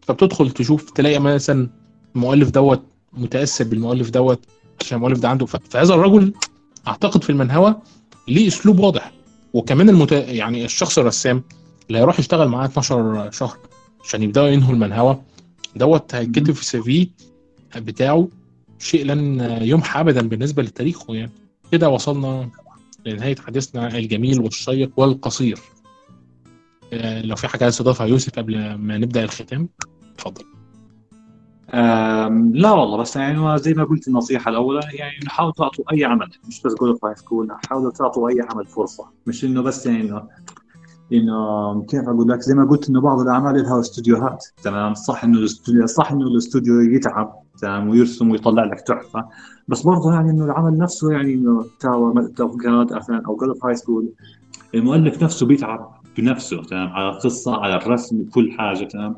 فبتدخل 0.00 0.50
تشوف 0.50 0.90
تلاقي 0.90 1.18
مثلا 1.18 1.70
المؤلف 2.16 2.50
دوت 2.50 2.82
متأثر 3.12 3.64
بالمؤلف 3.64 4.10
دوت 4.10 4.40
عشان 4.80 4.96
المؤلف 4.96 5.18
ده 5.18 5.28
عنده. 5.28 5.46
فهذا 5.46 5.94
الرجل 5.94 6.32
أعتقد 6.88 7.24
في 7.24 7.30
المنهوى 7.30 7.76
ليه 8.28 8.48
أسلوب 8.48 8.78
واضح. 8.78 9.12
وكمان 9.52 9.88
المت... 9.88 10.12
يعني 10.12 10.64
الشخص 10.64 10.98
الرسام 10.98 11.42
اللي 11.88 11.98
هيروح 11.98 12.18
يشتغل 12.18 12.48
معاه 12.48 12.66
12 12.66 13.30
شهر 13.30 13.58
عشان 14.04 14.22
يبدأوا 14.22 14.48
ينهوا 14.48 14.74
المنهوى. 14.74 15.22
دوت 15.76 16.14
هيتكتب 16.14 16.52
في 16.52 16.60
ال 16.60 16.82
CV 16.82 17.10
بتاعه 17.76 18.28
شيء 18.78 19.04
لن 19.04 19.40
يمحى 19.62 20.00
ابدا 20.00 20.28
بالنسبة 20.28 20.62
لتاريخه 20.62 21.14
يعني 21.14 21.32
كده 21.72 21.88
وصلنا 21.88 22.50
لنهاية 23.06 23.36
حديثنا 23.36 23.98
الجميل 23.98 24.40
والشيق 24.40 24.90
والقصير. 24.96 25.58
آه، 26.92 27.22
لو 27.22 27.36
في 27.36 27.48
حاجة 27.48 27.64
عايز 27.64 27.78
تضيفها 27.78 28.06
يوسف 28.06 28.38
قبل 28.38 28.74
ما 28.74 28.98
نبدأ 28.98 29.24
الختام 29.24 29.68
اتفضل. 30.14 30.44
لا 32.52 32.70
والله 32.70 32.96
بس 32.96 33.16
يعني 33.16 33.58
زي 33.58 33.74
ما 33.74 33.84
قلت 33.84 34.08
النصيحة 34.08 34.50
الأولى 34.50 34.80
يعني 34.92 35.28
حاولوا 35.28 35.52
تعطوا 35.52 35.84
أي 35.92 36.04
عمل 36.04 36.30
مش 36.48 36.62
بس 36.62 36.74
God 36.74 36.98
of 37.04 37.14
High 37.14 37.28
School 37.28 37.48
حاولوا 37.68 37.90
تعطوا 37.90 38.28
أي 38.28 38.40
عمل 38.50 38.66
فرصة 38.66 39.04
مش 39.26 39.44
إنه 39.44 39.62
بس 39.62 39.86
يعني 39.86 40.22
إنه 41.12 41.84
كيف 41.88 42.08
أقول 42.08 42.28
لك 42.28 42.40
زي 42.40 42.54
ما 42.54 42.64
قلت 42.64 42.88
إنه 42.88 43.00
بعض 43.00 43.20
الأعمال 43.20 43.62
لها 43.62 43.80
استوديوهات 43.80 44.46
تمام؟ 44.62 44.94
صح 44.94 45.24
إنه 45.24 45.38
الاستوديو 45.38 45.86
صح 45.86 46.12
إنه 46.12 46.26
الاستوديو 46.26 46.80
يتعب 46.80 47.42
تمام؟ 47.60 47.88
ويرسم 47.88 48.30
ويطلع 48.30 48.64
لك 48.64 48.80
تحفة 48.80 49.28
بس 49.68 49.82
برضه 49.82 50.12
يعني 50.12 50.30
إنه 50.30 50.44
العمل 50.44 50.78
نفسه 50.78 51.12
يعني 51.12 51.44
Tower 51.80 52.26
of 52.36 52.58
God 52.58 52.92
مثلا 52.92 53.22
أو 53.26 53.36
God 53.36 53.58
of 53.64 53.74
High 53.74 53.88
School 53.88 54.08
المؤلف 54.74 55.22
نفسه 55.22 55.46
بيتعب 55.46 56.00
بنفسه 56.18 56.62
تمام؟ 56.62 56.88
على 56.88 57.08
القصة 57.08 57.56
على 57.56 57.76
الرسم 57.76 58.24
كل 58.34 58.52
حاجة 58.52 58.84
تمام؟ 58.84 59.16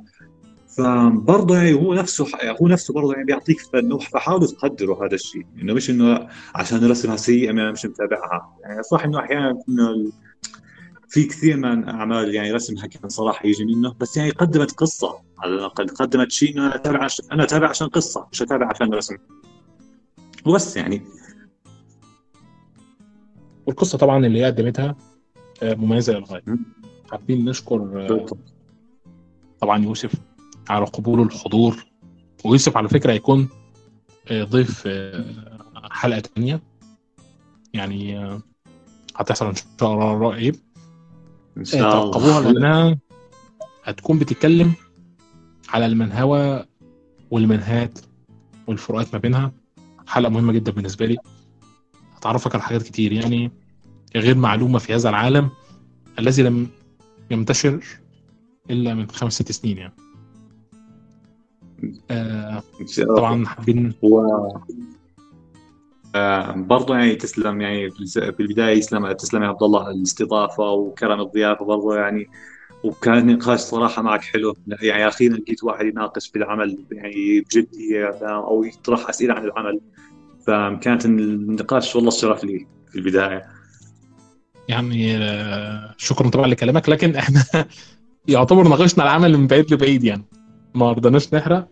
فبرضه 0.76 1.56
يعني 1.56 1.72
هو 1.72 1.94
نفسه 1.94 2.26
هو 2.62 2.68
نفسه 2.68 2.94
برضه 2.94 3.12
يعني 3.12 3.24
بيعطيك 3.24 3.60
فانه 3.60 3.98
فحاولوا 3.98 4.46
تقدروا 4.46 5.06
هذا 5.06 5.14
الشيء. 5.14 5.46
إنه 5.62 5.74
مش 5.74 5.90
إنه 5.90 6.28
عشان 6.54 6.90
رسمها 6.90 7.16
سيء 7.16 7.50
أنا 7.50 7.72
مش 7.72 7.86
متابعها. 7.86 8.56
يعني 8.62 8.82
صح 8.82 9.04
إنه 9.04 9.18
أحيانا 9.18 9.50
إنه 9.68 10.12
في 11.08 11.24
كثير 11.24 11.56
من 11.56 11.88
أعمال 11.88 12.34
يعني 12.34 12.52
رسمها 12.52 12.86
كان 12.86 13.08
صراحة 13.08 13.46
يجي 13.46 13.64
منه 13.64 13.94
بس 14.00 14.16
يعني 14.16 14.30
قدمت 14.30 14.70
قصة. 14.72 15.18
على 15.38 15.54
الأقل 15.54 15.88
قدمت 15.88 16.30
شيء 16.32 16.54
إنه 16.54 16.66
أنا 16.66 16.74
أتابع 16.74 17.04
عش... 17.04 17.22
أنا 17.32 17.42
أتابع 17.42 17.68
عشان 17.68 17.88
قصة 17.88 18.26
مش 18.32 18.42
أتابع 18.42 18.68
عشان 18.68 18.94
رسم. 18.94 19.16
وبس 20.46 20.76
يعني. 20.76 21.02
والقصة 23.66 23.98
طبعا 23.98 24.26
اللي 24.26 24.40
هي 24.40 24.46
قدمتها 24.46 24.96
آه، 25.62 25.74
مميزة 25.74 26.12
للغاية. 26.12 26.42
حابين 27.10 27.44
نشكر 27.44 28.06
آه، 28.10 28.26
طبعا 29.60 29.84
يوسف. 29.84 30.14
على 30.70 30.84
قبوله 30.84 31.22
الحضور. 31.22 31.84
ويوسف 32.44 32.76
على 32.76 32.88
فكرة 32.88 33.12
هيكون 33.12 33.48
آه، 34.28 34.44
ضيف 34.44 34.82
آه، 34.86 35.24
حلقة 35.90 36.20
تانية. 36.20 36.62
يعني 37.74 38.18
آه، 38.18 38.42
هتحصل 39.16 39.46
إن 39.46 39.54
شاء 39.80 39.92
الله 39.94 40.28
قريب 40.28 40.56
إن 41.58 41.64
شاء 41.64 41.80
ترقبوها 41.80 42.38
الله. 42.38 42.52
لانها 42.52 42.98
هتكون 43.84 44.18
بتتكلم 44.18 44.72
على 45.68 45.86
المنهوى 45.86 46.64
والمنهات 47.30 47.98
والفروقات 48.66 49.12
ما 49.12 49.18
بينها. 49.18 49.52
حلقة 50.06 50.30
مهمة 50.30 50.52
جدا 50.52 50.72
بالنسبة 50.72 51.06
لي. 51.06 51.16
هتعرفك 52.16 52.54
على 52.54 52.62
حاجات 52.64 52.82
كتير. 52.82 53.12
يعني 53.12 53.50
غير 54.16 54.36
معلومة 54.36 54.78
في 54.78 54.94
هذا 54.94 55.08
العالم 55.08 55.50
الذي 56.18 56.42
لم 56.42 56.68
ينتشر 57.30 57.84
إلا 58.70 58.94
من 58.94 59.10
خمس 59.10 59.32
ست 59.34 59.52
سنين 59.52 59.78
يعني. 59.78 59.94
آه 62.10 62.62
طبعا 63.16 63.46
حابين 63.46 63.94
و 64.02 64.22
آه، 66.14 66.52
برضه 66.52 66.96
يعني 66.96 67.14
تسلم 67.14 67.60
يعني 67.60 67.90
في 67.90 68.40
البداية 68.40 68.76
يسلم 68.76 69.12
تسلم 69.12 69.42
يا 69.42 69.48
عبد 69.48 69.62
الله 69.62 69.90
الاستضافة 69.90 70.70
وكرم 70.70 71.20
الضيافه 71.20 71.64
برضه 71.64 71.96
يعني. 71.96 72.26
وكان 72.84 73.18
النقاش 73.18 73.60
صراحة 73.60 74.02
معك 74.02 74.22
حلو. 74.22 74.56
يعني 74.82 75.08
أخيرا 75.08 75.36
لقيت 75.36 75.64
واحد 75.64 75.86
يناقش 75.86 76.28
في 76.28 76.38
العمل 76.38 76.78
يعني 76.92 77.40
بجديه؟ 77.40 78.08
أو 78.22 78.64
يطرح 78.64 79.08
أسئلة 79.08 79.34
عن 79.34 79.44
العمل. 79.44 79.80
فكانت 80.46 81.04
النقاش 81.04 81.96
والله 81.96 82.08
الشرف 82.08 82.44
لي 82.44 82.66
في 82.90 82.98
البداية. 82.98 83.42
يعني 84.68 85.18
شكرا 85.96 86.28
طبعا 86.28 86.46
لكلامك 86.46 86.88
لكن 86.88 87.16
إحنا 87.16 87.44
يعتبر 88.28 88.68
ناقشنا 88.68 89.04
العمل 89.04 89.38
من 89.38 89.46
بعيد 89.46 89.74
لبعيد 89.74 90.04
يعني. 90.04 90.24
ما 90.74 90.92
رضناش 90.92 91.34
نحرق 91.34 91.68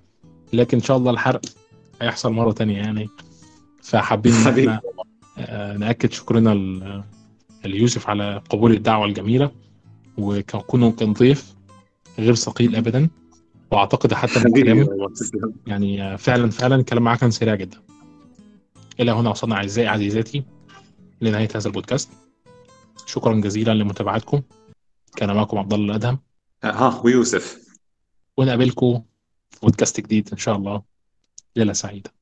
لكن 0.52 0.76
إن 0.78 0.82
شاء 0.82 0.96
الله 0.96 1.10
الحرق 1.10 1.40
هيحصل 2.02 2.32
مرة 2.32 2.52
تانية 2.52 2.76
يعني. 2.76 3.08
فحابين 3.82 4.32
إن 4.32 4.44
حبيبي. 4.44 4.68
إحنا 4.70 4.80
آه، 5.38 5.76
نأكد 5.76 6.12
شكرنا 6.12 7.04
ليوسف 7.64 8.08
على 8.08 8.42
قبول 8.50 8.72
الدعوة 8.72 9.06
الجميلة. 9.06 9.50
وكونه 10.18 10.92
كان 10.92 11.12
ضيف 11.12 11.54
غير 12.18 12.34
ثقيل 12.34 12.76
ابدا. 12.76 13.08
وأعتقد 13.70 14.14
حتى 14.14 14.40
من 14.44 14.52
كلامه 14.52 15.08
تسلم. 15.14 15.54
يعني 15.66 16.02
آه، 16.02 16.16
فعلا 16.16 16.50
فعلا 16.50 16.74
الكلام 16.76 17.02
معاه 17.02 17.16
كان 17.16 17.30
سريع 17.30 17.54
جدا. 17.54 17.78
إلى 19.00 19.10
هنا 19.12 19.30
وصلنا 19.30 19.54
أعزائي 19.54 19.88
عزيزاتي 19.88 20.44
لنهاية 21.20 21.48
هذا 21.54 21.66
البودكاست. 21.66 22.10
شكرا 23.06 23.34
جزيلا 23.34 23.74
لمتابعتكم. 23.74 24.42
كان 25.16 25.34
معكم 25.36 25.58
عبد 25.58 25.72
الله 25.72 25.86
الأدهم. 25.86 26.18
ها 26.64 27.00
ويوسف. 27.04 27.69
ونقابلكم 28.36 29.02
في 29.50 29.60
بودكاست 29.60 30.00
جديد 30.00 30.28
إن 30.32 30.38
شاء 30.38 30.56
الله. 30.56 30.82
ليله 31.56 31.72
سعيدة. 31.72 32.19